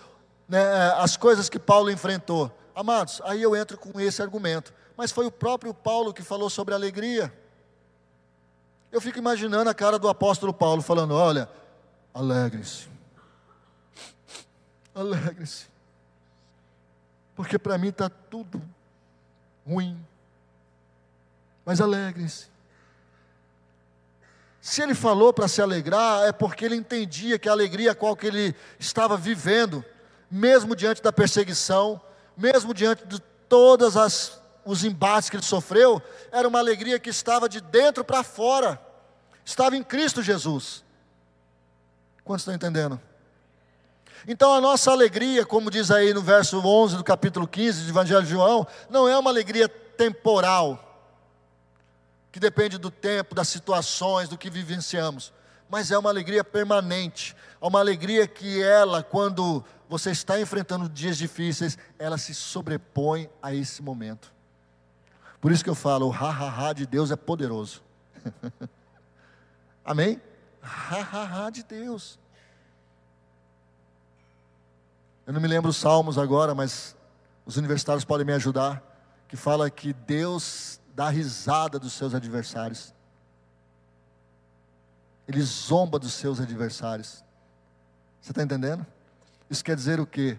né, 0.48 0.62
as 0.98 1.16
coisas 1.16 1.48
que 1.48 1.58
Paulo 1.58 1.90
enfrentou? 1.90 2.50
Amados, 2.74 3.20
aí 3.24 3.42
eu 3.42 3.54
entro 3.54 3.76
com 3.78 4.00
esse 4.00 4.22
argumento. 4.22 4.72
Mas 4.96 5.10
foi 5.10 5.26
o 5.26 5.30
próprio 5.30 5.74
Paulo 5.74 6.12
que 6.12 6.22
falou 6.22 6.48
sobre 6.48 6.74
alegria. 6.74 7.32
Eu 8.92 9.00
fico 9.00 9.18
imaginando 9.18 9.68
a 9.68 9.74
cara 9.74 9.98
do 9.98 10.08
apóstolo 10.08 10.52
Paulo 10.52 10.82
falando: 10.82 11.14
olha, 11.14 11.48
alegre-se 12.12 12.94
alegre-se. 14.94 15.66
Porque 17.34 17.58
para 17.58 17.76
mim 17.76 17.88
está 17.88 18.08
tudo 18.08 18.62
ruim. 19.66 20.00
Mas 21.64 21.80
alegre-se. 21.80 22.46
Se 24.64 24.80
ele 24.80 24.94
falou 24.94 25.30
para 25.30 25.46
se 25.46 25.60
alegrar, 25.60 26.26
é 26.26 26.32
porque 26.32 26.64
ele 26.64 26.74
entendia 26.74 27.38
que 27.38 27.50
a 27.50 27.52
alegria 27.52 27.92
a 27.92 27.94
qual 27.94 28.16
que 28.16 28.26
ele 28.26 28.56
estava 28.78 29.14
vivendo, 29.14 29.84
mesmo 30.30 30.74
diante 30.74 31.02
da 31.02 31.12
perseguição, 31.12 32.00
mesmo 32.34 32.72
diante 32.72 33.06
de 33.06 33.20
todos 33.46 33.94
os 34.64 34.82
embates 34.82 35.28
que 35.28 35.36
ele 35.36 35.44
sofreu, 35.44 36.00
era 36.32 36.48
uma 36.48 36.60
alegria 36.60 36.98
que 36.98 37.10
estava 37.10 37.46
de 37.46 37.60
dentro 37.60 38.02
para 38.02 38.22
fora, 38.22 38.80
estava 39.44 39.76
em 39.76 39.82
Cristo 39.82 40.22
Jesus. 40.22 40.82
Quantos 42.24 42.40
estão 42.40 42.54
entendendo? 42.54 42.98
Então 44.26 44.54
a 44.54 44.62
nossa 44.62 44.90
alegria, 44.90 45.44
como 45.44 45.70
diz 45.70 45.90
aí 45.90 46.14
no 46.14 46.22
verso 46.22 46.58
11 46.58 46.96
do 46.96 47.04
capítulo 47.04 47.46
15 47.46 47.82
do 47.82 47.90
Evangelho 47.90 48.22
de 48.22 48.30
João, 48.30 48.66
não 48.88 49.06
é 49.06 49.18
uma 49.18 49.30
alegria 49.30 49.68
temporal, 49.68 50.93
que 52.34 52.40
depende 52.40 52.78
do 52.78 52.90
tempo, 52.90 53.32
das 53.32 53.46
situações, 53.46 54.28
do 54.28 54.36
que 54.36 54.50
vivenciamos, 54.50 55.32
mas 55.70 55.92
é 55.92 55.96
uma 55.96 56.10
alegria 56.10 56.42
permanente, 56.42 57.36
é 57.62 57.64
uma 57.64 57.78
alegria 57.78 58.26
que 58.26 58.60
ela, 58.60 59.04
quando 59.04 59.64
você 59.88 60.10
está 60.10 60.40
enfrentando 60.40 60.88
dias 60.88 61.16
difíceis, 61.16 61.78
ela 61.96 62.18
se 62.18 62.34
sobrepõe 62.34 63.30
a 63.40 63.54
esse 63.54 63.80
momento. 63.80 64.32
Por 65.40 65.52
isso 65.52 65.62
que 65.62 65.70
eu 65.70 65.76
falo, 65.76 66.08
o 66.08 66.10
ha-ha-ha 66.10 66.72
de 66.72 66.84
Deus 66.86 67.12
é 67.12 67.16
poderoso. 67.16 67.84
Amém? 69.84 70.20
Ha-ha-ha 70.60 71.50
de 71.50 71.62
Deus. 71.62 72.18
Eu 75.24 75.32
não 75.32 75.40
me 75.40 75.46
lembro 75.46 75.70
os 75.70 75.76
salmos 75.76 76.18
agora, 76.18 76.52
mas 76.52 76.96
os 77.46 77.56
universitários 77.56 78.04
podem 78.04 78.26
me 78.26 78.32
ajudar. 78.32 78.82
Que 79.28 79.36
fala 79.36 79.70
que 79.70 79.92
Deus 79.92 80.80
dá 80.94 81.08
risada 81.08 81.78
dos 81.78 81.92
seus 81.92 82.14
adversários. 82.14 82.94
Ele 85.26 85.42
zomba 85.42 85.98
dos 85.98 86.12
seus 86.12 86.40
adversários. 86.40 87.24
Você 88.20 88.30
está 88.30 88.42
entendendo? 88.42 88.86
Isso 89.50 89.64
quer 89.64 89.76
dizer 89.76 90.00
o 90.00 90.06
quê? 90.06 90.38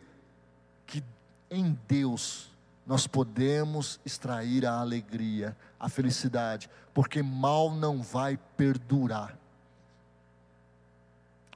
Que 0.88 1.04
em 1.50 1.78
Deus 1.88 2.50
nós 2.86 3.08
podemos 3.08 4.00
extrair 4.06 4.66
a 4.66 4.80
alegria, 4.80 5.58
a 5.80 5.90
felicidade, 5.90 6.70
porque 6.94 7.22
mal 7.22 7.72
não 7.72 8.02
vai 8.02 8.38
perdurar. 8.56 9.38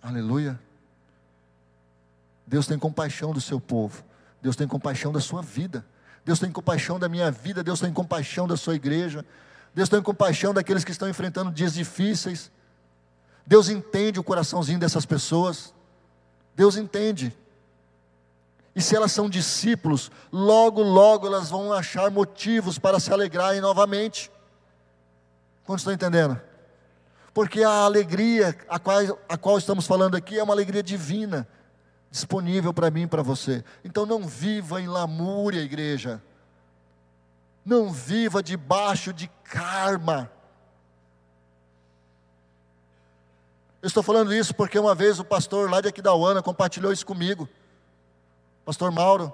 Aleluia. 0.01 0.59
Deus 2.47 2.65
tem 2.65 2.79
compaixão 2.79 3.31
do 3.31 3.39
seu 3.39 3.61
povo. 3.61 4.03
Deus 4.41 4.55
tem 4.55 4.67
compaixão 4.67 5.11
da 5.11 5.19
sua 5.19 5.41
vida. 5.41 5.85
Deus 6.25 6.39
tem 6.39 6.51
compaixão 6.51 6.99
da 6.99 7.09
minha 7.09 7.31
vida. 7.31 7.63
Deus 7.63 7.79
tem 7.79 7.91
compaixão 7.91 8.47
da 8.47 8.57
sua 8.57 8.75
igreja. 8.75 9.25
Deus 9.73 9.89
tem 9.89 10.01
compaixão 10.01 10.53
daqueles 10.53 10.83
que 10.83 10.91
estão 10.91 11.09
enfrentando 11.09 11.51
dias 11.51 11.73
difíceis. 11.73 12.51
Deus 13.45 13.69
entende 13.69 14.19
o 14.19 14.23
coraçãozinho 14.23 14.79
dessas 14.79 15.05
pessoas. 15.05 15.73
Deus 16.55 16.75
entende. 16.77 17.35
E 18.75 18.81
se 18.81 18.95
elas 18.95 19.11
são 19.11 19.29
discípulos, 19.29 20.11
logo, 20.31 20.81
logo 20.81 21.27
elas 21.27 21.49
vão 21.49 21.73
achar 21.73 22.11
motivos 22.11 22.77
para 22.77 22.99
se 22.99 23.11
alegrarem 23.11 23.61
novamente. 23.61 24.31
Quantos 25.65 25.81
estão 25.81 25.93
entendendo? 25.93 26.39
Porque 27.33 27.63
a 27.63 27.83
alegria 27.83 28.55
a 28.67 28.79
qual, 28.79 28.97
a 29.27 29.37
qual 29.37 29.57
estamos 29.57 29.85
falando 29.85 30.15
aqui 30.15 30.37
é 30.37 30.43
uma 30.43 30.53
alegria 30.53 30.83
divina 30.83 31.47
disponível 32.11 32.73
para 32.73 32.89
mim 32.89 33.03
e 33.03 33.07
para 33.07 33.21
você. 33.21 33.63
Então 33.83 34.05
não 34.05 34.25
viva 34.25 34.81
em 34.81 34.87
lamúria, 34.87 35.61
igreja. 35.61 36.21
Não 37.63 37.91
viva 37.91 38.41
debaixo 38.41 39.13
de 39.13 39.29
karma. 39.43 40.31
Eu 43.81 43.87
estou 43.87 44.03
falando 44.03 44.33
isso 44.33 44.53
porque 44.53 44.77
uma 44.77 44.95
vez 44.95 45.19
o 45.19 45.23
pastor 45.23 45.69
lá 45.69 45.79
de 45.79 45.87
Aquidauana 45.87 46.41
compartilhou 46.41 46.91
isso 46.91 47.05
comigo. 47.05 47.47
Pastor 48.65 48.91
Mauro, 48.91 49.33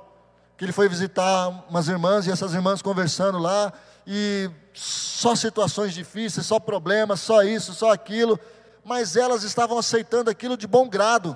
que 0.58 0.66
ele 0.66 0.72
foi 0.72 0.88
visitar 0.88 1.48
umas 1.70 1.88
irmãs 1.88 2.28
e 2.28 2.32
essas 2.32 2.54
irmãs 2.54 2.82
conversando 2.82 3.40
lá 3.40 3.74
e 4.06 4.50
só 4.74 5.36
situações 5.36 5.94
difíceis, 5.94 6.46
só 6.46 6.60
problemas, 6.60 7.22
só 7.22 7.42
isso, 7.42 7.74
só 7.74 7.92
aquilo, 7.92 8.40
mas 8.84 9.16
elas 9.16 9.44
estavam 9.44 9.80
aceitando 9.80 10.30
aquilo 10.30 10.56
de 10.56 10.68
bom 10.68 10.88
grado 10.88 11.36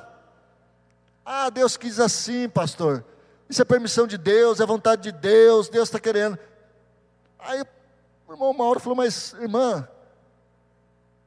Ah, 1.32 1.52
Deus 1.52 1.78
quis 1.78 2.00
assim, 2.00 2.50
pastor. 2.50 3.06
Isso 3.48 3.62
é 3.62 3.66
permissão 3.66 4.08
de 4.08 4.18
Deus, 4.18 4.60
é 4.60 4.66
vontade 4.66 5.04
de 5.04 5.12
Deus, 5.12 5.70
Deus 5.70 5.88
está 5.88 6.00
querendo. 6.00 6.40
Aí 7.38 7.62
o 8.28 8.34
irmão 8.34 8.52
Mauro 8.52 8.80
falou, 8.80 8.96
mas 8.96 9.34
irmã, 9.34 9.88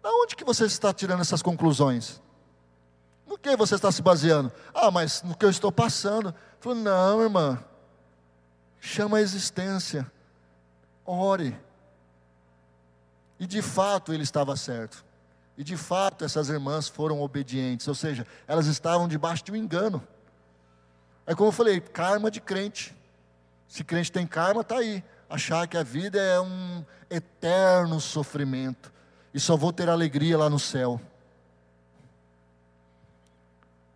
da 0.03 0.11
onde 0.11 0.35
que 0.35 0.43
você 0.43 0.65
está 0.65 0.93
tirando 0.93 1.21
essas 1.21 1.41
conclusões? 1.41 2.21
No 3.29 3.39
que 3.39 3.57
você 3.57 3.77
está 3.77 3.93
se 3.93 4.03
baseando? 4.03 4.51
Ah, 4.75 4.91
mas 4.91 5.23
no 5.23 5.37
que 5.37 5.45
eu 5.45 5.51
estou 5.51 5.71
passando. 5.71 6.35
Falou, 6.59 6.79
não, 6.79 7.23
irmã. 7.23 7.63
Chama 8.81 9.19
a 9.19 9.21
existência. 9.21 10.11
Ore. 11.07 11.57
E 13.39 13.47
de 13.47 13.63
fato 13.63 14.13
ele 14.13 14.25
estava 14.25 14.57
certo. 14.57 15.05
E 15.63 15.65
de 15.65 15.77
fato 15.77 16.25
essas 16.25 16.49
irmãs 16.49 16.89
foram 16.89 17.23
obedientes, 17.23 17.87
ou 17.87 17.95
seja, 17.95 18.27
elas 18.49 18.67
estavam 18.67 19.07
debaixo 19.07 19.45
de 19.45 19.53
um 19.53 19.55
engano. 19.55 20.03
É 21.25 21.37
como 21.37 21.51
eu 21.51 21.53
falei, 21.53 21.81
karma 21.81 22.33
de 22.33 22.41
crente. 22.41 22.93
Se 23.69 23.85
crente 23.85 24.11
tem 24.11 24.27
karma, 24.27 24.63
está 24.63 24.79
aí. 24.79 25.05
Achar 25.31 25.69
que 25.69 25.77
a 25.77 25.85
vida 25.85 26.21
é 26.21 26.41
um 26.41 26.85
eterno 27.09 28.01
sofrimento. 28.01 28.93
E 29.33 29.39
só 29.39 29.57
vou 29.57 29.73
ter 29.73 29.89
alegria 29.89 30.37
lá 30.37 30.51
no 30.51 30.59
céu. 30.59 31.01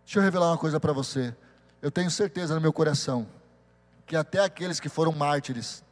Deixa 0.05 0.19
eu 0.19 0.23
revelar 0.23 0.51
uma 0.51 0.57
coisa 0.57 0.79
para 0.79 0.93
você. 0.93 1.35
Eu 1.81 1.91
tenho 1.91 2.09
certeza 2.09 2.55
no 2.55 2.61
meu 2.61 2.71
coração 2.71 3.27
que 4.05 4.15
até 4.15 4.39
aqueles 4.39 4.79
que 4.79 4.87
foram 4.87 5.11
mártires, 5.11 5.83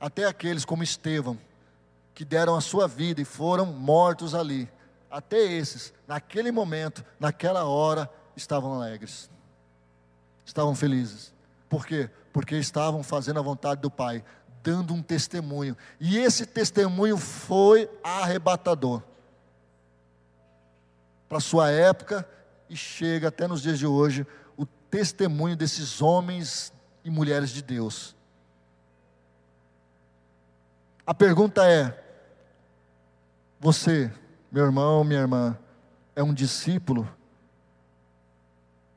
até 0.00 0.24
aqueles 0.24 0.64
como 0.64 0.82
Estevão, 0.82 1.38
que 2.14 2.24
deram 2.24 2.56
a 2.56 2.62
sua 2.62 2.88
vida 2.88 3.20
e 3.20 3.26
foram 3.26 3.66
mortos 3.66 4.34
ali, 4.34 4.70
até 5.10 5.38
esses, 5.38 5.92
naquele 6.06 6.50
momento, 6.50 7.04
naquela 7.18 7.64
hora, 7.64 8.10
estavam 8.36 8.74
alegres, 8.74 9.30
estavam 10.44 10.74
felizes. 10.74 11.32
Por 11.68 11.86
quê? 11.86 12.10
Porque 12.32 12.56
estavam 12.56 13.02
fazendo 13.02 13.38
a 13.38 13.42
vontade 13.42 13.80
do 13.80 13.90
Pai, 13.90 14.24
dando 14.62 14.92
um 14.92 15.02
testemunho, 15.02 15.76
e 16.00 16.18
esse 16.18 16.46
testemunho 16.46 17.16
foi 17.16 17.88
arrebatador 18.02 19.02
para 21.28 21.40
sua 21.40 21.70
época 21.70 22.28
e 22.68 22.76
chega 22.76 23.28
até 23.28 23.46
nos 23.46 23.62
dias 23.62 23.78
de 23.78 23.86
hoje 23.86 24.26
o 24.56 24.64
testemunho 24.64 25.56
desses 25.56 26.00
homens 26.00 26.72
e 27.04 27.10
mulheres 27.10 27.50
de 27.50 27.62
Deus. 27.62 28.16
A 31.06 31.14
pergunta 31.14 31.66
é: 31.66 32.04
você 33.60 34.10
meu 34.50 34.64
irmão, 34.64 35.04
minha 35.04 35.20
irmã, 35.20 35.58
é 36.16 36.22
um 36.22 36.32
discípulo 36.32 37.08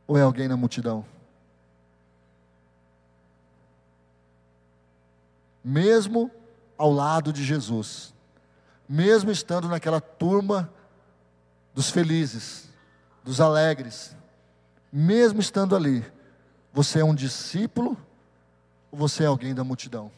ou 0.08 0.18
é 0.18 0.22
alguém 0.22 0.48
na 0.48 0.58
multidão? 0.58 1.06
Mesmo 5.64 6.32
ao 6.78 6.92
lado 6.92 7.32
de 7.32 7.44
Jesus, 7.44 8.14
mesmo 8.88 9.32
estando 9.32 9.68
naquela 9.68 10.02
turma 10.02 10.72
dos 11.74 11.90
felizes, 11.90 12.70
dos 13.24 13.40
alegres, 13.40 14.16
mesmo 14.92 15.40
estando 15.40 15.76
ali, 15.76 16.04
você 16.74 17.00
é 17.00 17.06
um 17.06 17.14
discípulo 17.14 17.98
ou 18.92 18.98
você 18.98 19.24
é 19.24 19.28
alguém 19.28 19.54
da 19.54 19.64
multidão? 19.64 20.12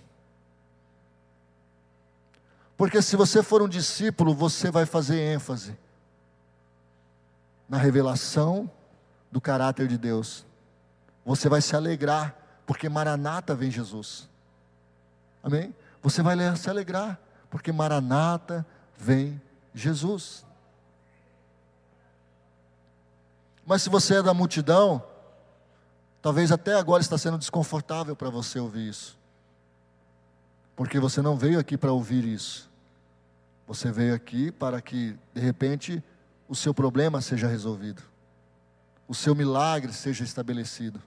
Porque 2.75 3.01
se 3.01 3.15
você 3.15 3.43
for 3.43 3.61
um 3.61 3.67
discípulo, 3.67 4.33
você 4.33 4.71
vai 4.71 4.85
fazer 4.85 5.19
ênfase 5.19 5.77
na 7.69 7.77
revelação 7.77 8.69
do 9.31 9.39
caráter 9.39 9.87
de 9.87 9.97
Deus. 9.97 10.45
Você 11.25 11.47
vai 11.47 11.61
se 11.61 11.75
alegrar, 11.75 12.35
porque 12.65 12.89
Maranata 12.89 13.55
vem 13.55 13.71
Jesus. 13.71 14.27
Amém? 15.41 15.73
Você 16.01 16.21
vai 16.21 16.35
se 16.55 16.69
alegrar, 16.69 17.19
porque 17.49 17.71
Maranata 17.71 18.65
vem 18.97 19.41
Jesus. 19.73 20.45
Mas 23.65 23.81
se 23.81 23.89
você 23.89 24.15
é 24.15 24.23
da 24.23 24.33
multidão, 24.33 25.01
talvez 26.21 26.51
até 26.51 26.75
agora 26.75 27.01
está 27.01 27.17
sendo 27.17 27.37
desconfortável 27.37 28.15
para 28.15 28.29
você 28.29 28.59
ouvir 28.59 28.89
isso. 28.89 29.17
Porque 30.75 30.99
você 30.99 31.21
não 31.21 31.37
veio 31.37 31.59
aqui 31.59 31.77
para 31.77 31.91
ouvir 31.91 32.25
isso. 32.25 32.69
Você 33.67 33.91
veio 33.91 34.13
aqui 34.13 34.51
para 34.51 34.81
que, 34.81 35.15
de 35.33 35.41
repente, 35.41 36.03
o 36.47 36.55
seu 36.55 36.73
problema 36.73 37.21
seja 37.21 37.47
resolvido, 37.47 38.03
o 39.07 39.15
seu 39.15 39.33
milagre 39.33 39.93
seja 39.93 40.23
estabelecido. 40.23 41.01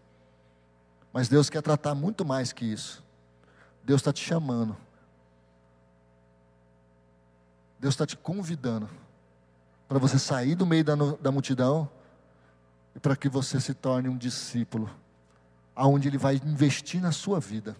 Mas 1.13 1.29
Deus 1.29 1.49
quer 1.49 1.63
tratar 1.63 1.95
muito 1.95 2.25
mais 2.25 2.53
que 2.53 2.65
isso. 2.65 3.05
Deus 3.85 4.01
está 4.01 4.13
te 4.13 4.23
chamando. 4.25 4.77
Deus 7.79 7.95
está 7.95 8.07
te 8.07 8.17
convidando 8.17 8.89
para 9.87 9.99
você 9.99 10.19
sair 10.19 10.55
do 10.55 10.67
meio 10.67 10.85
da, 10.85 10.95
da 10.95 11.31
multidão 11.31 11.89
e 12.95 12.99
para 12.99 13.15
que 13.15 13.29
você 13.29 13.61
se 13.61 13.75
torne 13.75 14.09
um 14.09 14.17
discípulo, 14.17 14.91
aonde 15.75 16.09
Ele 16.09 16.19
vai 16.19 16.41
investir 16.45 17.01
na 17.01 17.13
sua 17.13 17.39
vida. 17.39 17.77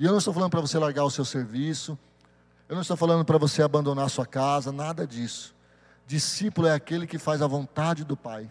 E 0.00 0.04
eu 0.06 0.12
não 0.12 0.18
estou 0.18 0.32
falando 0.32 0.50
para 0.50 0.62
você 0.62 0.78
largar 0.78 1.04
o 1.04 1.10
seu 1.10 1.26
serviço, 1.26 1.98
eu 2.66 2.74
não 2.74 2.80
estou 2.80 2.96
falando 2.96 3.22
para 3.22 3.36
você 3.36 3.62
abandonar 3.62 4.06
a 4.06 4.08
sua 4.08 4.24
casa, 4.24 4.72
nada 4.72 5.06
disso. 5.06 5.54
Discípulo 6.06 6.68
é 6.68 6.72
aquele 6.72 7.06
que 7.06 7.18
faz 7.18 7.42
a 7.42 7.46
vontade 7.46 8.02
do 8.02 8.16
Pai. 8.16 8.50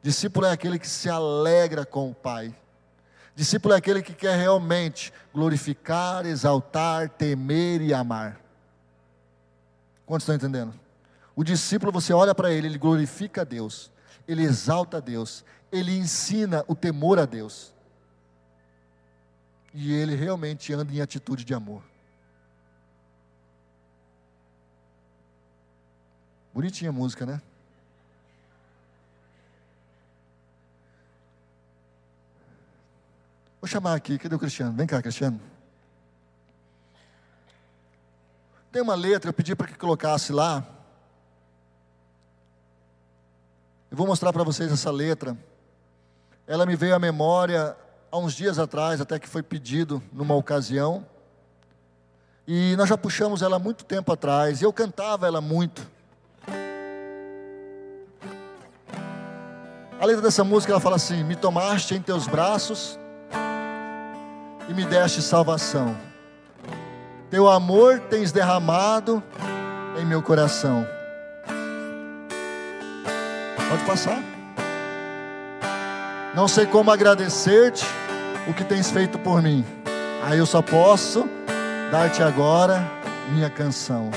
Discípulo 0.00 0.46
é 0.46 0.52
aquele 0.52 0.78
que 0.78 0.86
se 0.86 1.10
alegra 1.10 1.84
com 1.84 2.08
o 2.08 2.14
Pai. 2.14 2.54
Discípulo 3.34 3.74
é 3.74 3.78
aquele 3.78 4.00
que 4.00 4.14
quer 4.14 4.38
realmente 4.38 5.12
glorificar, 5.34 6.24
exaltar, 6.24 7.08
temer 7.08 7.80
e 7.80 7.92
amar. 7.92 8.40
Quantos 10.06 10.22
estão 10.22 10.36
entendendo? 10.36 10.72
O 11.34 11.42
discípulo, 11.42 11.90
você 11.90 12.12
olha 12.12 12.32
para 12.32 12.52
ele, 12.52 12.68
ele 12.68 12.78
glorifica 12.78 13.40
a 13.40 13.44
Deus, 13.44 13.90
ele 14.28 14.44
exalta 14.44 14.98
a 14.98 15.00
Deus, 15.00 15.44
ele 15.72 15.98
ensina 15.98 16.64
o 16.68 16.76
temor 16.76 17.18
a 17.18 17.24
Deus. 17.24 17.74
E 19.72 19.92
ele 19.92 20.14
realmente 20.16 20.72
anda 20.72 20.92
em 20.92 21.00
atitude 21.00 21.44
de 21.44 21.54
amor. 21.54 21.82
Bonitinha 26.52 26.90
a 26.90 26.92
música, 26.92 27.24
né? 27.24 27.40
Vou 33.60 33.68
chamar 33.68 33.94
aqui, 33.94 34.18
cadê 34.18 34.34
o 34.34 34.38
Cristiano? 34.38 34.72
Vem 34.72 34.86
cá, 34.86 35.00
Cristiano. 35.00 35.40
Tem 38.72 38.80
uma 38.82 38.94
letra, 38.94 39.28
eu 39.28 39.34
pedi 39.34 39.54
para 39.54 39.66
que 39.66 39.74
colocasse 39.74 40.32
lá. 40.32 40.66
Eu 43.90 43.96
vou 43.96 44.06
mostrar 44.06 44.32
para 44.32 44.44
vocês 44.44 44.72
essa 44.72 44.90
letra. 44.90 45.36
Ela 46.46 46.64
me 46.64 46.74
veio 46.74 46.94
à 46.94 46.98
memória 46.98 47.76
há 48.10 48.18
uns 48.18 48.34
dias 48.34 48.58
atrás, 48.58 49.00
até 49.00 49.18
que 49.18 49.28
foi 49.28 49.42
pedido 49.42 50.02
numa 50.12 50.34
ocasião. 50.34 51.06
E 52.46 52.74
nós 52.76 52.88
já 52.88 52.98
puxamos 52.98 53.42
ela 53.42 53.58
muito 53.58 53.84
tempo 53.84 54.12
atrás. 54.12 54.60
E 54.60 54.64
eu 54.64 54.72
cantava 54.72 55.26
ela 55.26 55.40
muito. 55.40 55.86
A 60.00 60.04
letra 60.06 60.22
dessa 60.22 60.42
música 60.42 60.72
ela 60.72 60.80
fala 60.80 60.96
assim: 60.96 61.22
Me 61.22 61.36
tomaste 61.36 61.94
em 61.94 62.00
teus 62.02 62.26
braços 62.26 62.98
e 64.68 64.74
me 64.74 64.84
deste 64.84 65.22
salvação. 65.22 65.96
Teu 67.30 67.48
amor 67.48 68.00
tens 68.10 68.32
derramado 68.32 69.22
em 70.00 70.04
meu 70.04 70.22
coração. 70.22 70.84
Pode 73.68 73.84
passar. 73.84 74.29
Não 76.34 76.46
sei 76.46 76.64
como 76.64 76.92
agradecer-te 76.92 77.84
o 78.46 78.54
que 78.54 78.62
tens 78.62 78.90
feito 78.90 79.18
por 79.18 79.42
mim. 79.42 79.64
Aí 80.22 80.38
eu 80.38 80.46
só 80.46 80.62
posso 80.62 81.28
dar-te 81.90 82.22
agora 82.22 82.88
minha 83.32 83.50
canção. 83.50 84.10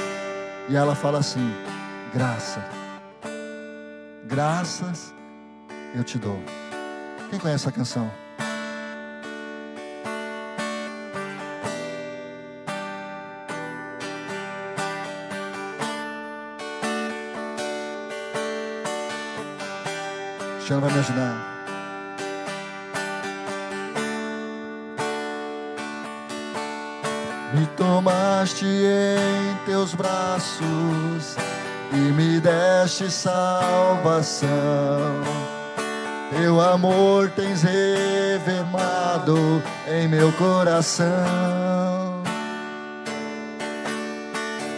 E 0.70 0.76
ela 0.76 0.94
fala 0.94 1.20
assim: 1.20 1.54
graça. 2.14 2.64
Graças 4.26 5.14
eu 5.96 6.04
te 6.04 6.20
dou. 6.20 6.40
Quem 7.32 7.40
conhece 7.40 7.64
essa 7.64 7.72
canção? 7.72 8.12
Cristiano 20.58 20.82
vai 20.82 20.94
me 20.94 21.00
ajudar. 21.00 21.53
Me 27.54 27.68
tomaste 27.78 28.66
em 28.66 29.56
teus 29.66 29.94
braços 29.94 31.36
e 31.92 31.96
me 31.96 32.40
deste 32.40 33.12
salvação 33.12 34.50
Teu 36.36 36.60
amor 36.60 37.30
tens 37.36 37.62
revermado 37.62 39.62
em 39.88 40.08
meu 40.08 40.32
coração. 40.32 41.06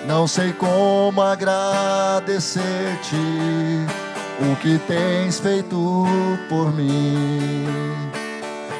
Não 0.05 0.27
sei 0.27 0.51
como 0.51 1.21
agradecer-te 1.21 3.15
o 4.41 4.55
que 4.57 4.77
tens 4.79 5.39
feito 5.39 6.05
por 6.49 6.73
mim. 6.73 7.65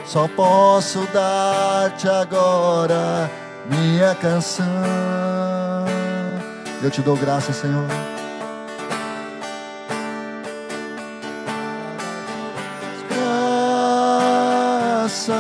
Só 0.06 0.28
posso 0.28 1.08
dar-te 1.14 2.10
agora 2.10 3.32
minha 3.70 4.14
canção. 4.16 4.66
Eu 6.82 6.92
te 6.92 7.02
dou 7.02 7.16
graça, 7.18 7.52
Senhor. 7.54 7.88
Graça, 15.08 15.34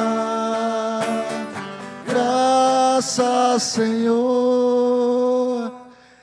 graça, 2.07 3.59
Senhor. 3.59 4.76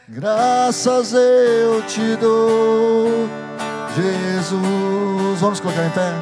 Graças 0.08 1.14
eu 1.14 1.82
te 1.86 2.16
dou, 2.16 3.28
Jesus. 3.94 5.40
Vamos 5.40 5.60
colocar 5.60 5.86
em 5.86 5.90
pé. 5.90 6.12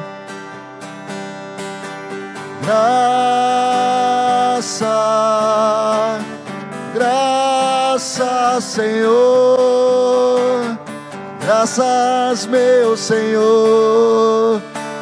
Graça, 4.71 6.23
graça, 6.93 8.61
Senhor. 8.61 9.99
Graças, 11.41 12.45
meu 12.45 12.95
Senhor. 12.95 14.61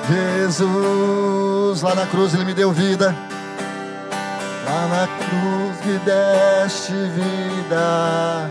Jesus, 0.09 1.83
lá 1.83 1.93
na 1.93 2.07
cruz 2.07 2.33
Ele 2.33 2.45
me 2.45 2.55
deu 2.55 2.71
vida. 2.71 3.15
Lá 4.65 4.87
na 4.87 5.07
cruz 5.07 5.85
me 5.85 5.99
deste 5.99 6.93
vida. 6.93 8.49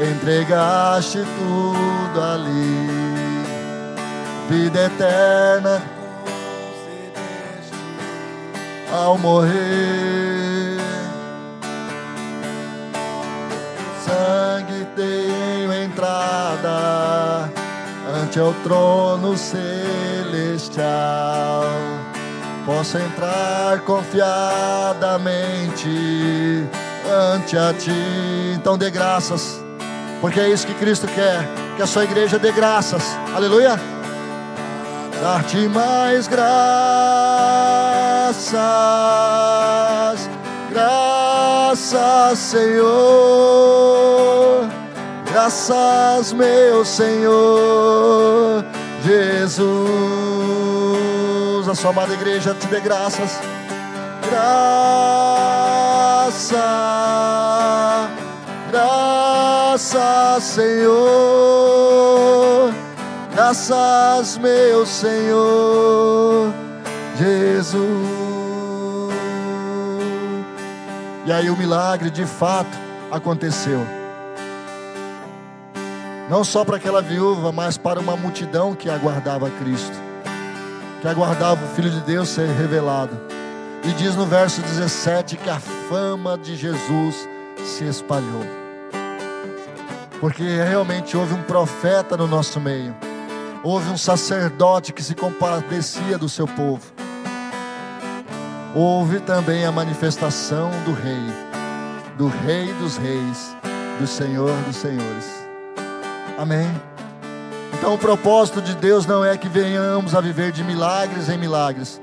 Entregaste 0.00 1.24
tudo 1.38 2.20
ali. 2.20 2.88
Vida 4.48 4.86
eterna 4.86 5.80
ao 8.92 9.16
morrer. 9.16 10.27
Tenho 14.98 15.72
entrada 15.72 17.48
ante 18.20 18.40
o 18.40 18.52
trono 18.64 19.38
celestial. 19.38 20.82
Posso 22.66 22.98
entrar 22.98 23.78
confiadamente 23.82 26.66
ante 27.32 27.56
a 27.56 27.72
ti. 27.72 27.92
Então 28.56 28.76
dê 28.76 28.90
graças, 28.90 29.62
porque 30.20 30.40
é 30.40 30.50
isso 30.50 30.66
que 30.66 30.74
Cristo 30.74 31.06
quer, 31.06 31.48
que 31.76 31.82
a 31.82 31.86
sua 31.86 32.02
igreja 32.02 32.36
dê 32.38 32.50
graças. 32.50 33.16
Aleluia 33.32 33.78
dar-te 35.20 35.68
mais 35.68 36.26
graças, 36.28 36.48
graças, 40.70 42.38
Senhor, 42.38 43.88
graças, 45.38 46.32
meu 46.32 46.84
Senhor, 46.84 48.64
Jesus, 49.04 49.68
a 51.68 51.74
sua 51.76 51.90
amada 51.90 52.12
igreja 52.12 52.52
te 52.54 52.66
dê 52.66 52.80
graças, 52.80 53.38
graça, 54.28 54.88
graças, 58.72 60.42
Senhor 60.42 60.98
Graças, 63.32 64.36
meu 64.38 64.84
Senhor 64.84 66.52
Jesus. 67.16 67.78
E 71.24 71.30
aí 71.32 71.48
o 71.48 71.56
milagre 71.56 72.10
de 72.10 72.26
fato 72.26 72.76
aconteceu. 73.12 73.97
Não 76.28 76.44
só 76.44 76.64
para 76.64 76.76
aquela 76.76 77.00
viúva, 77.00 77.50
mas 77.52 77.76
para 77.76 78.00
uma 78.00 78.16
multidão 78.16 78.74
que 78.74 78.90
aguardava 78.90 79.50
Cristo, 79.50 79.96
que 81.00 81.08
aguardava 81.08 81.64
o 81.64 81.68
Filho 81.68 81.90
de 81.90 82.00
Deus 82.00 82.28
ser 82.28 82.48
revelado. 82.48 83.18
E 83.84 83.92
diz 83.92 84.14
no 84.14 84.26
verso 84.26 84.60
17 84.60 85.36
que 85.36 85.48
a 85.48 85.60
fama 85.60 86.36
de 86.36 86.56
Jesus 86.56 87.28
se 87.64 87.84
espalhou. 87.84 88.44
Porque 90.20 90.42
realmente 90.42 91.16
houve 91.16 91.34
um 91.34 91.42
profeta 91.42 92.16
no 92.16 92.26
nosso 92.26 92.60
meio 92.60 92.94
Houve 93.62 93.90
um 93.90 93.96
sacerdote 93.96 94.92
que 94.92 95.02
se 95.02 95.14
compadecia 95.14 96.16
do 96.16 96.28
seu 96.28 96.46
povo. 96.46 96.92
Houve 98.74 99.18
também 99.20 99.64
a 99.64 99.72
manifestação 99.72 100.70
do 100.84 100.92
Rei, 100.92 101.26
do 102.16 102.28
Rei 102.28 102.72
dos 102.74 102.96
Reis, 102.96 103.56
do 103.98 104.06
Senhor 104.06 104.54
dos 104.62 104.76
Senhores. 104.76 105.47
Amém. 106.38 106.70
Então, 107.74 107.94
o 107.94 107.98
propósito 107.98 108.62
de 108.62 108.72
Deus 108.76 109.04
não 109.04 109.24
é 109.24 109.36
que 109.36 109.48
venhamos 109.48 110.14
a 110.14 110.20
viver 110.20 110.52
de 110.52 110.62
milagres 110.62 111.28
em 111.28 111.36
milagres, 111.36 112.00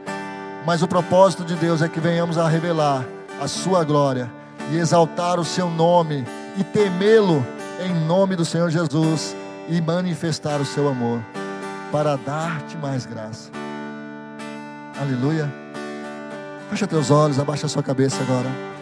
mas 0.65 0.83
o 0.83 0.87
propósito 0.89 1.45
de 1.45 1.55
Deus 1.55 1.81
é 1.81 1.87
que 1.87 2.01
venhamos 2.01 2.37
a 2.37 2.45
revelar 2.45 3.05
a 3.41 3.47
Sua 3.47 3.85
glória 3.85 4.29
e 4.71 4.77
exaltar 4.77 5.39
o 5.39 5.45
Seu 5.45 5.69
nome 5.69 6.25
e 6.57 6.65
temê-lo 6.65 7.45
em 7.79 7.93
nome 8.05 8.35
do 8.35 8.43
Senhor 8.43 8.69
Jesus 8.69 9.33
e 9.69 9.79
manifestar 9.79 10.59
o 10.59 10.65
Seu 10.65 10.89
amor 10.89 11.21
para 11.89 12.17
dar-te 12.17 12.75
mais 12.75 13.05
graça. 13.05 13.49
Aleluia. 14.99 15.49
Fecha 16.69 16.85
teus 16.85 17.09
olhos, 17.09 17.39
abaixa 17.39 17.67
a 17.67 17.69
sua 17.69 17.83
cabeça 17.83 18.21
agora. 18.21 18.74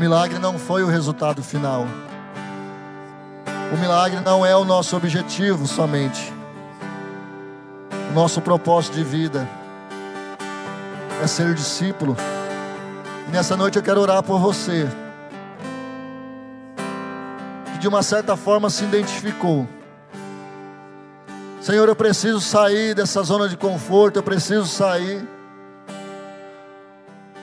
Milagre 0.00 0.38
não 0.38 0.58
foi 0.58 0.82
o 0.82 0.86
resultado 0.86 1.42
final. 1.42 1.86
O 3.70 3.76
milagre 3.76 4.18
não 4.20 4.46
é 4.46 4.56
o 4.56 4.64
nosso 4.64 4.96
objetivo 4.96 5.66
somente. 5.66 6.32
O 8.10 8.14
nosso 8.14 8.40
propósito 8.40 8.94
de 8.94 9.04
vida 9.04 9.46
é 11.22 11.26
ser 11.26 11.54
discípulo. 11.54 12.16
E 13.28 13.30
nessa 13.30 13.54
noite 13.58 13.76
eu 13.76 13.82
quero 13.82 14.00
orar 14.00 14.22
por 14.22 14.40
você 14.40 14.88
de 17.78 17.86
uma 17.86 18.02
certa 18.02 18.36
forma 18.36 18.70
se 18.70 18.84
identificou. 18.84 19.68
Senhor, 21.60 21.88
eu 21.88 21.96
preciso 21.96 22.40
sair 22.40 22.94
dessa 22.94 23.22
zona 23.22 23.48
de 23.48 23.56
conforto, 23.56 24.16
eu 24.16 24.22
preciso 24.22 24.66
sair. 24.66 25.26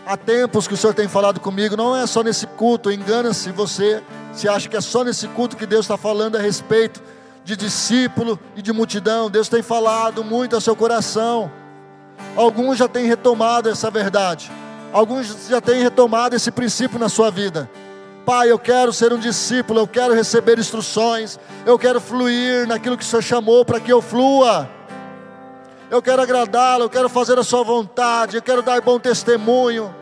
Há 0.10 0.16
tempos 0.16 0.70
que 0.70 0.74
o 0.74 0.78
Senhor 0.78 0.94
tem 0.94 1.06
falado 1.06 1.38
comigo, 1.42 1.76
não 1.76 1.94
é 1.94 2.08
só 2.08 2.24
nesse 2.24 2.48
culto, 2.48 2.90
engana-se 2.90 3.52
você, 3.52 4.02
se 4.34 4.48
acha 4.48 4.70
que 4.70 4.78
é 4.78 4.80
só 4.80 5.04
nesse 5.04 5.28
culto 5.28 5.58
que 5.58 5.66
Deus 5.66 5.84
está 5.84 5.98
falando 5.98 6.38
a 6.38 6.40
respeito 6.40 7.04
de 7.44 7.58
discípulo 7.58 8.40
e 8.56 8.62
de 8.62 8.72
multidão. 8.72 9.30
Deus 9.30 9.50
tem 9.50 9.62
falado 9.62 10.24
muito 10.24 10.56
ao 10.56 10.62
seu 10.62 10.78
coração. 10.78 11.52
Alguns 12.38 12.78
já 12.78 12.88
têm 12.88 13.06
retomado 13.06 13.68
essa 13.68 13.92
verdade, 13.92 14.50
alguns 14.94 15.50
já 15.50 15.60
têm 15.60 15.84
retomado 15.84 16.38
esse 16.38 16.52
princípio 16.52 16.98
na 16.98 17.10
sua 17.10 17.30
vida. 17.30 17.70
Pai, 18.26 18.50
eu 18.50 18.58
quero 18.58 18.94
ser 18.94 19.12
um 19.12 19.20
discípulo, 19.20 19.82
eu 19.82 19.88
quero 19.88 20.14
receber 20.14 20.58
instruções, 20.58 21.38
eu 21.66 21.78
quero 21.78 22.00
fluir 22.00 22.66
naquilo 22.66 22.98
que 22.98 23.04
o 23.04 23.06
Senhor 23.06 23.22
chamou 23.22 23.66
para 23.66 23.82
que 23.82 23.92
eu 23.92 24.02
flua. 24.02 24.77
Eu 25.90 26.02
quero 26.02 26.22
agradá-lo, 26.22 26.84
eu 26.84 26.90
quero 26.90 27.08
fazer 27.08 27.40
a 27.40 27.44
Sua 27.44 27.64
vontade, 27.64 28.36
eu 28.36 28.42
quero 28.42 28.62
dar 28.62 28.82
bom 28.82 29.00
testemunho. 29.00 29.94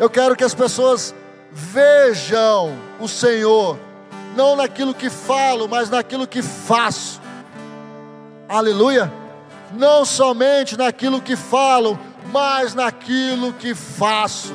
Eu 0.00 0.10
quero 0.10 0.34
que 0.34 0.42
as 0.42 0.54
pessoas 0.54 1.14
vejam 1.50 2.76
o 2.98 3.06
Senhor, 3.06 3.78
não 4.34 4.56
naquilo 4.56 4.92
que 4.92 5.08
falo, 5.08 5.68
mas 5.68 5.88
naquilo 5.88 6.26
que 6.26 6.42
faço. 6.42 7.20
Aleluia. 8.48 9.12
Não 9.72 10.04
somente 10.04 10.76
naquilo 10.76 11.22
que 11.22 11.36
falo, 11.36 11.98
mas 12.32 12.74
naquilo 12.74 13.52
que 13.52 13.74
faço 13.74 14.52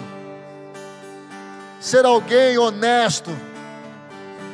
ser 1.80 2.06
alguém 2.06 2.58
honesto, 2.58 3.32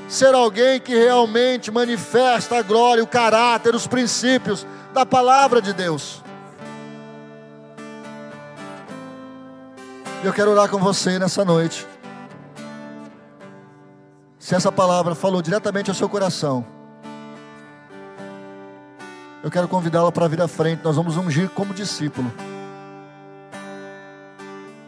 ser 0.07 0.33
alguém 0.33 0.79
que 0.79 0.95
realmente 0.95 1.71
manifesta 1.71 2.57
a 2.57 2.61
glória, 2.61 3.03
o 3.03 3.07
caráter, 3.07 3.73
os 3.73 3.87
princípios 3.87 4.65
da 4.93 5.05
palavra 5.05 5.61
de 5.61 5.73
Deus. 5.73 6.21
Eu 10.23 10.31
quero 10.31 10.51
orar 10.51 10.69
com 10.69 10.77
você 10.77 11.19
nessa 11.19 11.43
noite. 11.43 11.85
Se 14.39 14.55
essa 14.55 14.71
palavra 14.71 15.15
falou 15.15 15.41
diretamente 15.41 15.89
ao 15.89 15.95
seu 15.95 16.07
coração, 16.07 16.65
eu 19.43 19.51
quero 19.51 19.67
convidá-la 19.67 20.11
para 20.11 20.27
vir 20.27 20.41
à 20.41 20.47
frente. 20.47 20.81
Nós 20.83 20.95
vamos 20.95 21.17
ungir 21.17 21.49
como 21.49 21.73
discípulo. 21.73 22.31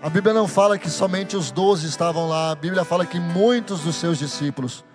A 0.01 0.09
Bíblia 0.09 0.33
não 0.33 0.47
fala 0.47 0.77
que 0.77 0.89
somente 0.89 1.35
os 1.35 1.51
doze 1.51 1.87
estavam 1.87 2.29
lá, 2.29 2.51
a 2.51 2.55
Bíblia 2.55 2.85
fala 2.85 3.05
que 3.05 3.19
muitos 3.19 3.81
dos 3.81 3.95
seus 3.95 4.19
discípulos, 4.19 4.85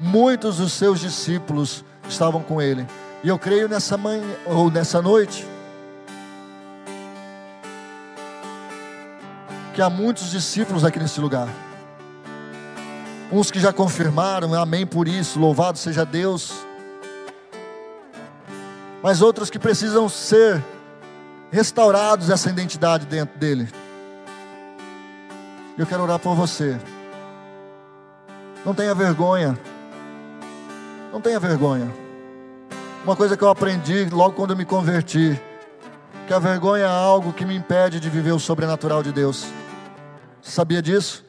muitos 0.00 0.56
dos 0.56 0.72
seus 0.72 0.98
discípulos 0.98 1.84
estavam 2.08 2.42
com 2.42 2.60
ele. 2.60 2.86
E 3.22 3.28
eu 3.28 3.38
creio 3.38 3.68
nessa 3.68 3.98
manhã 3.98 4.24
ou 4.46 4.70
nessa 4.70 5.02
noite 5.02 5.46
que 9.74 9.82
há 9.82 9.90
muitos 9.90 10.30
discípulos 10.30 10.84
aqui 10.84 10.98
nesse 10.98 11.20
lugar. 11.20 11.48
Uns 13.30 13.50
que 13.50 13.60
já 13.60 13.72
confirmaram, 13.72 14.54
amém 14.54 14.86
por 14.86 15.06
isso, 15.06 15.38
louvado 15.38 15.78
seja 15.78 16.04
Deus. 16.04 16.52
Mas 19.02 19.22
outros 19.22 19.48
que 19.50 19.58
precisam 19.58 20.08
ser 20.08 20.62
restaurados 21.50 22.30
essa 22.30 22.48
identidade 22.48 23.06
dentro 23.06 23.38
dele. 23.38 23.68
Eu 25.78 25.86
quero 25.86 26.02
orar 26.02 26.18
por 26.18 26.34
você. 26.34 26.78
Não 28.64 28.74
tenha 28.74 28.94
vergonha. 28.94 29.58
Não 31.12 31.20
tenha 31.20 31.40
vergonha. 31.40 31.92
Uma 33.04 33.16
coisa 33.16 33.36
que 33.36 33.42
eu 33.42 33.48
aprendi 33.48 34.04
logo 34.10 34.36
quando 34.36 34.50
eu 34.50 34.56
me 34.56 34.64
converti, 34.64 35.40
que 36.26 36.32
a 36.32 36.38
vergonha 36.38 36.84
é 36.84 36.88
algo 36.88 37.32
que 37.32 37.44
me 37.44 37.56
impede 37.56 37.98
de 37.98 38.08
viver 38.08 38.32
o 38.32 38.38
sobrenatural 38.38 39.02
de 39.02 39.10
Deus. 39.10 39.46
Sabia 40.40 40.80
disso? 40.80 41.24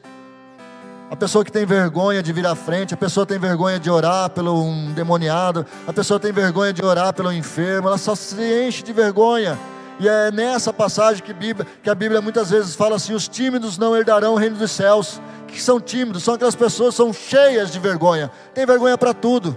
A 1.10 1.16
pessoa 1.16 1.44
que 1.44 1.50
tem 1.50 1.66
vergonha 1.66 2.22
de 2.22 2.32
vir 2.32 2.46
à 2.46 2.54
frente, 2.54 2.94
a 2.94 2.96
pessoa 2.96 3.26
tem 3.26 3.38
vergonha 3.38 3.80
de 3.80 3.90
orar 3.90 4.30
pelo 4.30 4.62
um 4.62 4.92
demoniado, 4.92 5.66
a 5.86 5.92
pessoa 5.92 6.20
tem 6.20 6.32
vergonha 6.32 6.72
de 6.72 6.84
orar 6.84 7.12
pelo 7.12 7.32
enfermo, 7.32 7.88
ela 7.88 7.98
só 7.98 8.14
se 8.14 8.66
enche 8.66 8.82
de 8.82 8.92
vergonha. 8.92 9.58
E 9.98 10.08
é 10.08 10.30
nessa 10.30 10.72
passagem 10.72 11.22
que, 11.22 11.32
Bíblia, 11.32 11.66
que 11.82 11.90
a 11.90 11.94
Bíblia 11.94 12.22
muitas 12.22 12.50
vezes 12.50 12.74
fala 12.74 12.96
assim: 12.96 13.14
os 13.14 13.28
tímidos 13.28 13.76
não 13.76 13.96
herdarão 13.96 14.34
o 14.34 14.36
reino 14.36 14.56
dos 14.56 14.70
céus. 14.70 15.20
Que 15.48 15.60
são 15.60 15.78
tímidos, 15.78 16.22
são 16.22 16.32
aquelas 16.32 16.54
pessoas 16.54 16.94
que 16.94 16.96
são 16.96 17.12
cheias 17.12 17.70
de 17.70 17.78
vergonha, 17.78 18.30
tem 18.54 18.64
vergonha 18.64 18.96
para 18.96 19.12
tudo. 19.12 19.54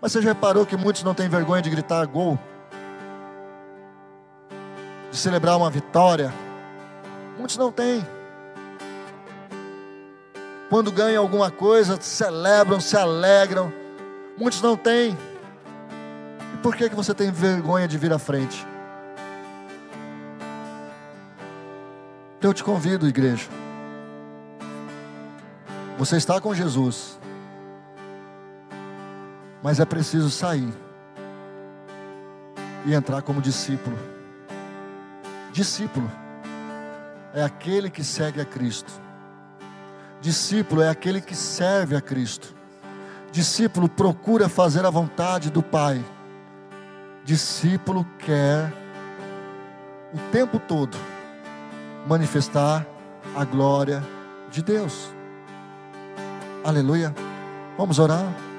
Mas 0.00 0.12
você 0.12 0.22
já 0.22 0.30
reparou 0.30 0.64
que 0.64 0.76
muitos 0.76 1.02
não 1.02 1.14
têm 1.14 1.28
vergonha 1.28 1.60
de 1.60 1.68
gritar 1.68 2.06
gol? 2.06 2.38
De 5.10 5.16
celebrar 5.16 5.56
uma 5.56 5.68
vitória? 5.68 6.32
Muitos 7.36 7.56
não 7.58 7.70
têm. 7.70 8.06
Quando 10.70 10.90
ganham 10.90 11.22
alguma 11.22 11.50
coisa, 11.50 12.00
celebram, 12.00 12.80
se 12.80 12.96
alegram. 12.96 13.72
Muitos 14.38 14.62
não 14.62 14.76
têm. 14.76 15.18
E 16.54 16.56
por 16.58 16.74
que, 16.74 16.88
que 16.88 16.96
você 16.96 17.12
tem 17.12 17.30
vergonha 17.30 17.86
de 17.86 17.98
vir 17.98 18.12
à 18.12 18.18
frente? 18.18 18.66
Eu 22.40 22.54
te 22.54 22.64
convido, 22.64 23.06
igreja. 23.06 23.48
Você 25.98 26.16
está 26.16 26.40
com 26.40 26.54
Jesus 26.54 27.19
mas 29.62 29.80
é 29.80 29.84
preciso 29.84 30.30
sair 30.30 30.72
e 32.84 32.94
entrar 32.94 33.22
como 33.22 33.40
discípulo. 33.40 33.96
Discípulo 35.52 36.10
é 37.34 37.42
aquele 37.42 37.90
que 37.90 38.02
segue 38.02 38.40
a 38.40 38.44
Cristo. 38.44 38.92
Discípulo 40.20 40.82
é 40.82 40.88
aquele 40.88 41.20
que 41.20 41.34
serve 41.34 41.96
a 41.96 42.00
Cristo. 42.00 42.54
Discípulo 43.32 43.88
procura 43.88 44.48
fazer 44.48 44.84
a 44.84 44.90
vontade 44.90 45.50
do 45.50 45.62
Pai. 45.62 46.04
Discípulo 47.24 48.04
quer 48.18 48.72
o 50.12 50.18
tempo 50.32 50.58
todo 50.58 50.96
manifestar 52.06 52.86
a 53.36 53.44
glória 53.44 54.02
de 54.50 54.62
Deus. 54.62 55.10
Aleluia. 56.64 57.14
Vamos 57.78 57.98
orar. 57.98 58.49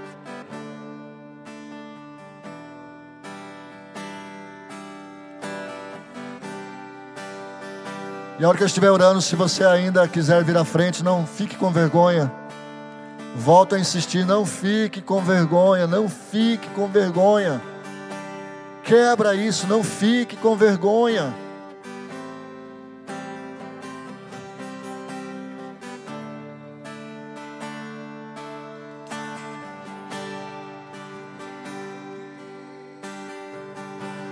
E 8.42 8.44
a 8.44 8.48
hora 8.48 8.58
que 8.58 8.64
eu 8.64 8.68
estiver 8.68 8.90
orando, 8.90 9.22
se 9.22 9.36
você 9.36 9.64
ainda 9.64 10.08
quiser 10.08 10.44
vir 10.44 10.58
à 10.58 10.66
frente, 10.66 11.04
não 11.04 11.28
fique 11.28 11.56
com 11.56 11.72
vergonha. 11.72 12.32
Volto 13.36 13.76
a 13.76 13.80
insistir, 13.80 14.26
não 14.26 14.48
fique 14.48 15.00
com 15.00 15.22
vergonha, 15.22 15.86
não 15.86 16.10
fique 16.10 16.68
com 16.70 16.88
vergonha. 16.88 17.62
Quebra 18.84 19.36
isso, 19.36 19.68
não 19.68 19.84
fique 19.84 20.36
com 20.36 20.56
vergonha. 20.56 21.32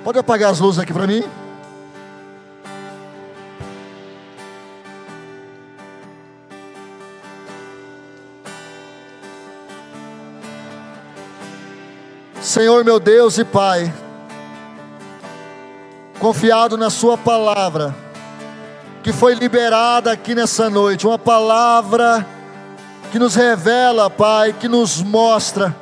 Pode 0.04 0.18
apagar 0.18 0.50
as 0.50 0.60
luzes 0.60 0.80
aqui 0.80 0.92
para 0.92 1.06
mim? 1.06 1.24
Senhor 12.60 12.84
meu 12.84 13.00
Deus 13.00 13.38
e 13.38 13.46
Pai, 13.46 13.90
confiado 16.20 16.76
na 16.76 16.90
Sua 16.90 17.18
palavra, 17.18 17.96
que 19.02 19.14
foi 19.14 19.34
liberada 19.34 20.12
aqui 20.12 20.36
nessa 20.36 20.70
noite, 20.70 21.08
uma 21.08 21.18
palavra 21.18 22.28
que 23.14 23.18
nos 23.18 23.34
revela, 23.34 24.10
Pai, 24.10 24.52
que 24.52 24.68
nos 24.68 25.02
mostra 25.02 25.74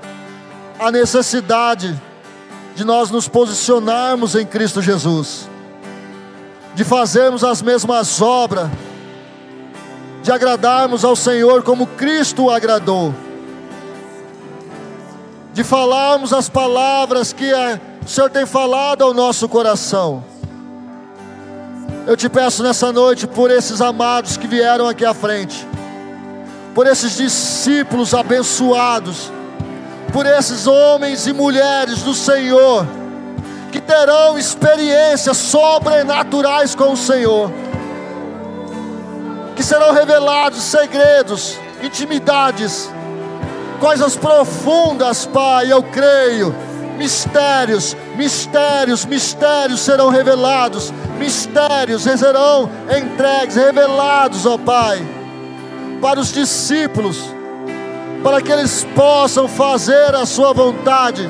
a 0.80 0.92
necessidade 0.92 2.00
de 2.76 2.84
nós 2.84 3.10
nos 3.10 3.28
posicionarmos 3.28 4.36
em 4.36 4.46
Cristo 4.46 4.80
Jesus, 4.80 5.50
de 6.76 6.84
fazermos 6.84 7.44
as 7.44 7.60
mesmas 7.60 8.22
obras, 8.22 8.70
de 10.22 10.32
agradarmos 10.32 11.04
ao 11.04 11.16
Senhor 11.16 11.64
como 11.64 11.88
Cristo 11.88 12.44
o 12.44 12.52
agradou 12.52 13.16
de 15.58 15.64
falarmos 15.64 16.34
as 16.34 16.48
palavras 16.48 17.34
que 17.34 17.52
o 17.52 18.08
Senhor 18.08 18.30
tem 18.30 18.46
falado 18.46 19.04
ao 19.04 19.12
nosso 19.12 19.50
coração. 19.50 20.24
Eu 22.06 22.16
te 22.16 22.30
peço 22.30 22.62
nessa 22.62 22.92
noite 22.94 23.26
por 23.26 23.50
esses 23.50 23.82
amados 23.82 24.38
que 24.38 24.46
vieram 24.46 24.88
aqui 24.88 25.04
à 25.04 25.16
frente, 25.16 25.68
por 26.76 26.86
esses 26.86 27.18
discípulos 27.18 28.14
abençoados, 28.14 29.32
por 30.14 30.28
esses 30.28 30.68
homens 30.68 31.26
e 31.26 31.34
mulheres 31.34 32.04
do 32.04 32.14
Senhor, 32.14 32.86
que 33.72 33.82
terão 33.82 34.38
experiências 34.38 35.38
sobrenaturais 35.38 36.76
com 36.76 36.92
o 36.92 36.98
Senhor, 36.98 37.52
que 39.56 39.64
serão 39.64 39.92
revelados 39.92 40.62
segredos, 40.62 41.58
intimidades, 41.82 42.92
coisas 43.78 44.16
profundas, 44.16 45.26
Pai, 45.26 45.72
eu 45.72 45.82
creio. 45.84 46.54
Mistérios, 46.98 47.96
mistérios, 48.16 49.06
mistérios 49.06 49.82
serão 49.82 50.10
revelados, 50.10 50.92
mistérios 51.20 52.02
serão 52.02 52.68
entregues, 52.90 53.56
revelados, 53.56 54.48
ó 54.48 54.58
Pai, 54.58 55.06
para 56.02 56.20
os 56.20 56.32
discípulos, 56.32 57.20
para 58.24 58.42
que 58.42 58.52
eles 58.52 58.84
possam 58.96 59.48
fazer 59.48 60.16
a 60.16 60.26
Sua 60.26 60.54
vontade, 60.54 61.30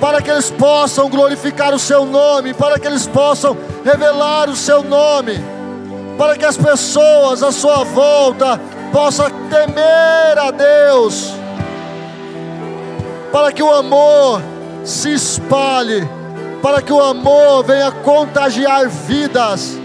para 0.00 0.20
que 0.20 0.32
eles 0.32 0.50
possam 0.50 1.08
glorificar 1.08 1.72
o 1.72 1.78
Seu 1.78 2.04
nome, 2.04 2.52
para 2.52 2.76
que 2.76 2.88
eles 2.88 3.06
possam 3.06 3.56
revelar 3.84 4.50
o 4.50 4.56
Seu 4.56 4.82
nome, 4.82 5.40
para 6.18 6.36
que 6.36 6.44
as 6.44 6.56
pessoas 6.56 7.40
à 7.40 7.52
Sua 7.52 7.84
volta 7.84 8.60
possa 8.96 9.28
temer 9.28 10.38
a 10.38 10.50
Deus, 10.50 11.34
para 13.30 13.52
que 13.52 13.62
o 13.62 13.70
amor 13.70 14.40
se 14.86 15.12
espalhe, 15.12 16.08
para 16.62 16.80
que 16.80 16.90
o 16.90 17.02
amor 17.02 17.62
venha 17.62 17.92
contagiar 17.92 18.88
vidas. 18.88 19.76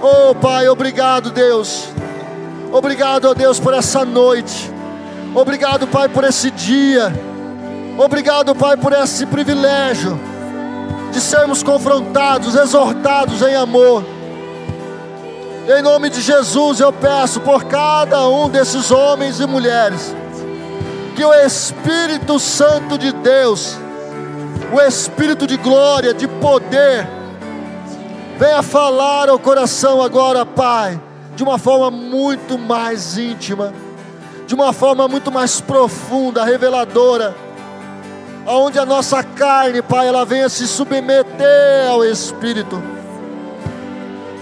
Oh 0.00 0.34
Pai, 0.34 0.66
obrigado 0.68 1.30
Deus, 1.30 1.90
obrigado, 2.72 3.26
oh 3.26 3.34
Deus, 3.34 3.60
por 3.60 3.74
essa 3.74 4.06
noite, 4.06 4.72
obrigado, 5.34 5.86
Pai, 5.86 6.08
por 6.08 6.24
esse 6.24 6.50
dia, 6.50 7.12
obrigado, 7.98 8.54
Pai, 8.54 8.78
por 8.78 8.94
esse 8.94 9.26
privilégio 9.26 10.18
de 11.12 11.20
sermos 11.20 11.62
confrontados, 11.62 12.54
exortados 12.54 13.42
em 13.42 13.54
amor 13.54 14.02
em 15.68 15.82
nome 15.82 16.08
de 16.08 16.22
Jesus 16.22 16.80
eu 16.80 16.92
peço 16.92 17.40
por 17.40 17.64
cada 17.64 18.26
um 18.26 18.48
desses 18.48 18.90
homens 18.90 19.38
e 19.38 19.46
mulheres 19.46 20.14
que 21.14 21.24
o 21.24 21.34
Espírito 21.34 22.38
Santo 22.38 22.96
de 22.96 23.10
Deus, 23.10 23.76
o 24.72 24.80
Espírito 24.80 25.48
de 25.48 25.56
glória, 25.56 26.14
de 26.14 26.28
poder, 26.28 27.08
venha 28.38 28.62
falar 28.62 29.28
ao 29.28 29.36
coração 29.36 30.00
agora, 30.00 30.46
Pai, 30.46 31.00
de 31.34 31.42
uma 31.42 31.58
forma 31.58 31.90
muito 31.90 32.56
mais 32.56 33.18
íntima, 33.18 33.74
de 34.46 34.54
uma 34.54 34.72
forma 34.72 35.08
muito 35.08 35.32
mais 35.32 35.60
profunda, 35.60 36.44
reveladora, 36.44 37.34
aonde 38.46 38.78
a 38.78 38.86
nossa 38.86 39.20
carne, 39.24 39.82
Pai, 39.82 40.06
ela 40.06 40.24
venha 40.24 40.48
se 40.48 40.68
submeter 40.68 41.90
ao 41.90 42.04
Espírito. 42.04 42.80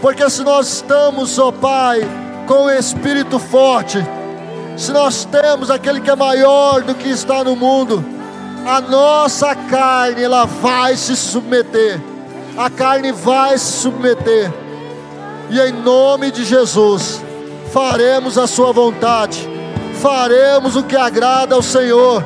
Porque 0.01 0.29
se 0.29 0.43
nós 0.43 0.69
estamos, 0.69 1.39
ó 1.39 1.51
Pai, 1.51 2.01
com 2.47 2.65
o 2.65 2.71
Espírito 2.71 3.39
forte, 3.39 3.99
se 4.77 4.93
nós 4.93 5.25
temos 5.25 5.71
aquele 5.71 6.01
que 6.01 6.11
é 6.11 6.17
maior 6.17 6.83
do 6.83 6.95
que 6.95 7.09
está 7.09 7.43
no 7.43 7.57
mundo, 7.57 8.05
a 8.67 8.81
nossa 8.81 9.55
carne 9.55 10.23
ela 10.23 10.45
vai 10.45 10.97
se 10.97 11.17
submeter. 11.17 12.01
A 12.57 12.69
carne 12.69 13.13
vai 13.13 13.57
se 13.57 13.81
submeter. 13.81 14.53
E 15.49 15.61
em 15.61 15.73
nome 15.73 16.31
de 16.31 16.45
Jesus, 16.45 17.23
faremos 17.73 18.37
a 18.37 18.47
sua 18.47 18.73
vontade. 18.73 19.49
Faremos 20.01 20.77
o 20.77 20.83
que 20.83 20.97
agrada 20.97 21.55
ao 21.55 21.63
Senhor. 21.63 22.23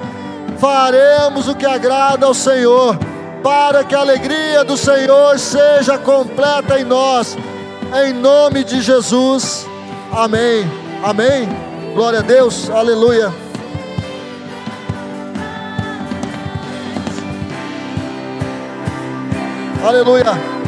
Faremos 0.58 1.48
o 1.48 1.54
que 1.54 1.64
agrada 1.64 2.26
ao 2.26 2.34
Senhor, 2.34 2.98
para 3.42 3.82
que 3.82 3.94
a 3.94 4.00
alegria 4.00 4.62
do 4.62 4.76
Senhor 4.76 5.38
seja 5.38 5.96
completa 5.96 6.78
em 6.78 6.84
nós. 6.84 7.36
Em 7.92 8.12
nome 8.12 8.62
de 8.62 8.80
Jesus. 8.80 9.66
Amém. 10.12 10.64
Amém. 11.02 11.48
Glória 11.92 12.20
a 12.20 12.22
Deus, 12.22 12.70
aleluia. 12.70 13.32
Aleluia. 19.82 20.60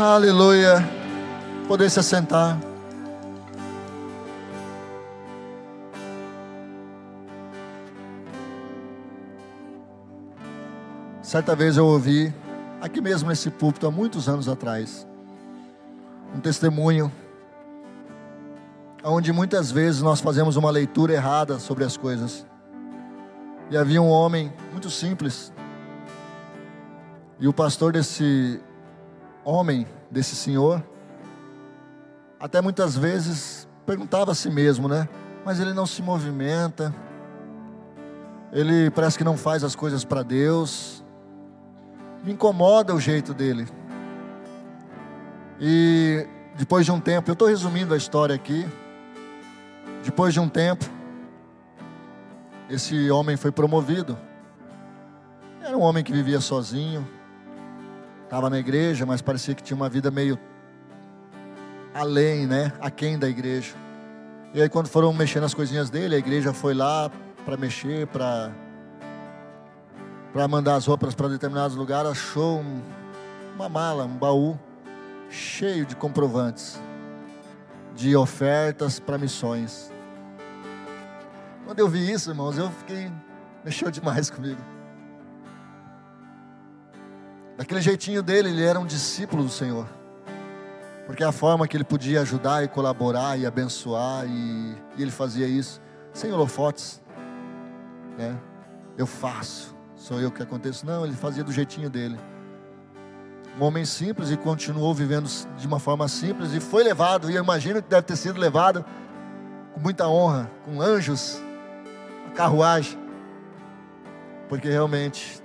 Aleluia. 0.00 0.76
Poder 1.66 1.90
se 1.90 1.98
assentar. 1.98 2.56
Certa 11.20 11.56
vez 11.56 11.76
eu 11.76 11.84
ouvi, 11.84 12.32
aqui 12.80 13.00
mesmo 13.00 13.28
nesse 13.28 13.50
púlpito, 13.50 13.88
há 13.88 13.90
muitos 13.90 14.28
anos 14.28 14.48
atrás, 14.48 15.04
um 16.32 16.38
testemunho, 16.38 17.10
onde 19.02 19.32
muitas 19.32 19.72
vezes 19.72 20.00
nós 20.00 20.20
fazemos 20.20 20.54
uma 20.54 20.70
leitura 20.70 21.12
errada 21.12 21.58
sobre 21.58 21.82
as 21.82 21.96
coisas. 21.96 22.46
E 23.68 23.76
havia 23.76 24.00
um 24.00 24.08
homem 24.08 24.52
muito 24.70 24.90
simples, 24.90 25.52
e 27.40 27.48
o 27.48 27.52
pastor 27.52 27.92
desse 27.92 28.60
homem, 29.48 29.86
desse 30.10 30.36
senhor, 30.36 30.84
até 32.38 32.60
muitas 32.60 32.94
vezes 32.94 33.66
perguntava 33.86 34.32
a 34.32 34.34
si 34.34 34.50
mesmo, 34.50 34.88
né? 34.88 35.08
Mas 35.42 35.58
ele 35.58 35.72
não 35.72 35.86
se 35.86 36.02
movimenta, 36.02 36.94
ele 38.52 38.90
parece 38.90 39.16
que 39.16 39.24
não 39.24 39.38
faz 39.38 39.64
as 39.64 39.74
coisas 39.74 40.04
para 40.04 40.22
Deus, 40.22 41.02
me 42.22 42.32
incomoda 42.32 42.94
o 42.94 43.00
jeito 43.00 43.32
dele. 43.32 43.66
E 45.58 46.26
depois 46.54 46.84
de 46.84 46.92
um 46.92 47.00
tempo, 47.00 47.30
eu 47.30 47.32
estou 47.32 47.48
resumindo 47.48 47.94
a 47.94 47.96
história 47.96 48.34
aqui. 48.34 48.68
Depois 50.04 50.34
de 50.34 50.40
um 50.40 50.48
tempo, 50.48 50.84
esse 52.68 53.10
homem 53.10 53.36
foi 53.38 53.50
promovido. 53.50 54.18
Era 55.62 55.76
um 55.76 55.80
homem 55.80 56.04
que 56.04 56.12
vivia 56.12 56.40
sozinho, 56.40 57.08
Estava 58.28 58.50
na 58.50 58.58
igreja, 58.58 59.06
mas 59.06 59.22
parecia 59.22 59.54
que 59.54 59.62
tinha 59.62 59.74
uma 59.74 59.88
vida 59.88 60.10
meio 60.10 60.38
além, 61.94 62.46
né? 62.46 62.70
Aquém 62.78 63.18
da 63.18 63.26
igreja. 63.26 63.74
E 64.52 64.60
aí 64.60 64.68
quando 64.68 64.86
foram 64.86 65.14
mexendo 65.14 65.44
as 65.44 65.54
coisinhas 65.54 65.88
dele, 65.88 66.14
a 66.14 66.18
igreja 66.18 66.52
foi 66.52 66.74
lá 66.74 67.10
para 67.46 67.56
mexer, 67.56 68.06
para 68.08 68.52
para 70.30 70.46
mandar 70.46 70.74
as 70.74 70.84
roupas 70.84 71.14
para 71.14 71.26
determinados 71.28 71.74
lugares, 71.74 72.10
achou 72.10 72.58
um, 72.58 72.82
uma 73.54 73.66
mala, 73.66 74.04
um 74.04 74.18
baú 74.18 74.60
cheio 75.30 75.86
de 75.86 75.96
comprovantes 75.96 76.78
de 77.94 78.14
ofertas 78.14 79.00
para 79.00 79.16
missões. 79.16 79.90
Quando 81.64 81.78
eu 81.78 81.88
vi 81.88 82.12
isso, 82.12 82.30
irmãos, 82.30 82.58
eu 82.58 82.70
fiquei 82.72 83.10
mexeu 83.64 83.90
demais 83.90 84.28
comigo. 84.30 84.60
Daquele 87.58 87.80
jeitinho 87.80 88.22
dele, 88.22 88.50
ele 88.50 88.62
era 88.62 88.78
um 88.78 88.86
discípulo 88.86 89.42
do 89.42 89.48
Senhor. 89.48 89.84
Porque 91.06 91.24
a 91.24 91.32
forma 91.32 91.66
que 91.66 91.76
ele 91.76 91.82
podia 91.82 92.20
ajudar 92.20 92.62
e 92.62 92.68
colaborar 92.68 93.36
e 93.36 93.44
abençoar, 93.44 94.24
e, 94.28 94.76
e 94.96 95.02
ele 95.02 95.10
fazia 95.10 95.44
isso, 95.48 95.80
sem 96.12 96.32
holofotes. 96.32 97.02
Né? 98.16 98.38
Eu 98.96 99.08
faço, 99.08 99.74
sou 99.96 100.20
eu 100.20 100.30
que 100.30 100.40
aconteço. 100.40 100.86
Não, 100.86 101.04
ele 101.04 101.16
fazia 101.16 101.42
do 101.42 101.50
jeitinho 101.50 101.90
dele. 101.90 102.16
Um 103.58 103.64
homem 103.64 103.84
simples 103.84 104.30
e 104.30 104.36
continuou 104.36 104.94
vivendo 104.94 105.28
de 105.56 105.66
uma 105.66 105.80
forma 105.80 106.06
simples 106.06 106.52
e 106.52 106.60
foi 106.60 106.84
levado, 106.84 107.28
e 107.28 107.34
eu 107.34 107.42
imagino 107.42 107.82
que 107.82 107.88
deve 107.88 108.02
ter 108.02 108.14
sido 108.14 108.38
levado 108.38 108.84
com 109.74 109.80
muita 109.80 110.06
honra, 110.06 110.48
com 110.64 110.80
anjos, 110.80 111.42
a 112.28 112.30
carruagem, 112.30 112.96
porque 114.48 114.70
realmente 114.70 115.42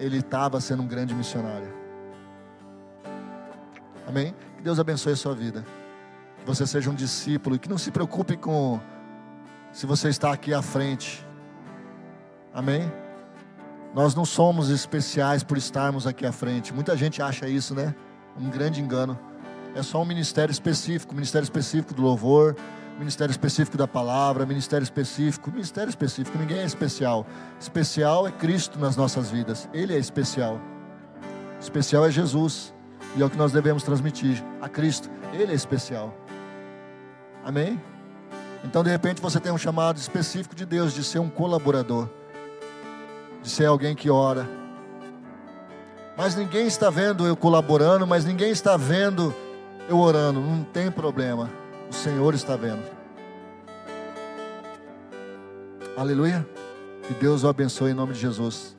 ele 0.00 0.18
estava 0.18 0.60
sendo 0.60 0.82
um 0.82 0.86
grande 0.86 1.14
missionário. 1.14 1.68
Amém? 4.08 4.34
Que 4.56 4.62
Deus 4.62 4.80
abençoe 4.80 5.12
a 5.12 5.16
sua 5.16 5.34
vida. 5.34 5.64
Que 6.38 6.46
você 6.46 6.66
seja 6.66 6.90
um 6.90 6.94
discípulo 6.94 7.54
e 7.54 7.58
que 7.58 7.68
não 7.68 7.78
se 7.78 7.90
preocupe 7.90 8.36
com 8.36 8.80
se 9.72 9.86
você 9.86 10.08
está 10.08 10.32
aqui 10.32 10.54
à 10.54 10.62
frente. 10.62 11.24
Amém? 12.52 12.90
Nós 13.94 14.14
não 14.14 14.24
somos 14.24 14.70
especiais 14.70 15.42
por 15.42 15.58
estarmos 15.58 16.06
aqui 16.06 16.24
à 16.24 16.32
frente. 16.32 16.72
Muita 16.72 16.96
gente 16.96 17.20
acha 17.20 17.46
isso, 17.46 17.74
né? 17.74 17.94
Um 18.36 18.48
grande 18.48 18.80
engano. 18.80 19.18
É 19.74 19.82
só 19.82 20.00
um 20.00 20.04
ministério 20.04 20.50
específico, 20.50 21.14
ministério 21.14 21.44
específico 21.44 21.92
do 21.94 22.02
louvor, 22.02 22.56
ministério 23.00 23.32
específico 23.32 23.78
da 23.78 23.88
palavra, 23.88 24.44
ministério 24.44 24.84
específico, 24.84 25.50
ministério 25.50 25.88
específico, 25.88 26.36
ninguém 26.36 26.58
é 26.58 26.64
especial. 26.66 27.26
Especial 27.58 28.28
é 28.28 28.30
Cristo 28.30 28.78
nas 28.78 28.94
nossas 28.94 29.30
vidas, 29.30 29.66
Ele 29.72 29.94
é 29.94 29.98
especial. 29.98 30.60
Especial 31.58 32.04
é 32.04 32.10
Jesus, 32.10 32.74
e 33.16 33.22
é 33.22 33.24
o 33.24 33.30
que 33.30 33.38
nós 33.38 33.52
devemos 33.52 33.82
transmitir 33.82 34.44
a 34.60 34.68
Cristo, 34.68 35.08
Ele 35.32 35.50
é 35.50 35.54
especial. 35.54 36.14
Amém? 37.42 37.80
Então, 38.62 38.84
de 38.84 38.90
repente, 38.90 39.22
você 39.22 39.40
tem 39.40 39.50
um 39.50 39.56
chamado 39.56 39.96
específico 39.96 40.54
de 40.54 40.66
Deus 40.66 40.92
de 40.92 41.02
ser 41.02 41.20
um 41.20 41.30
colaborador, 41.30 42.06
de 43.42 43.48
ser 43.48 43.64
alguém 43.64 43.94
que 43.94 44.10
ora. 44.10 44.46
Mas 46.18 46.36
ninguém 46.36 46.66
está 46.66 46.90
vendo 46.90 47.26
eu 47.26 47.34
colaborando, 47.34 48.06
mas 48.06 48.26
ninguém 48.26 48.50
está 48.50 48.76
vendo 48.76 49.34
eu 49.88 49.98
orando, 49.98 50.38
não 50.38 50.62
tem 50.62 50.90
problema 50.90 51.59
o 51.90 51.92
Senhor 51.92 52.34
está 52.34 52.56
vendo. 52.56 52.84
Aleluia. 55.96 56.46
Que 57.02 57.14
Deus 57.14 57.42
o 57.42 57.48
abençoe 57.48 57.90
em 57.90 57.94
nome 57.94 58.12
de 58.12 58.20
Jesus. 58.20 58.76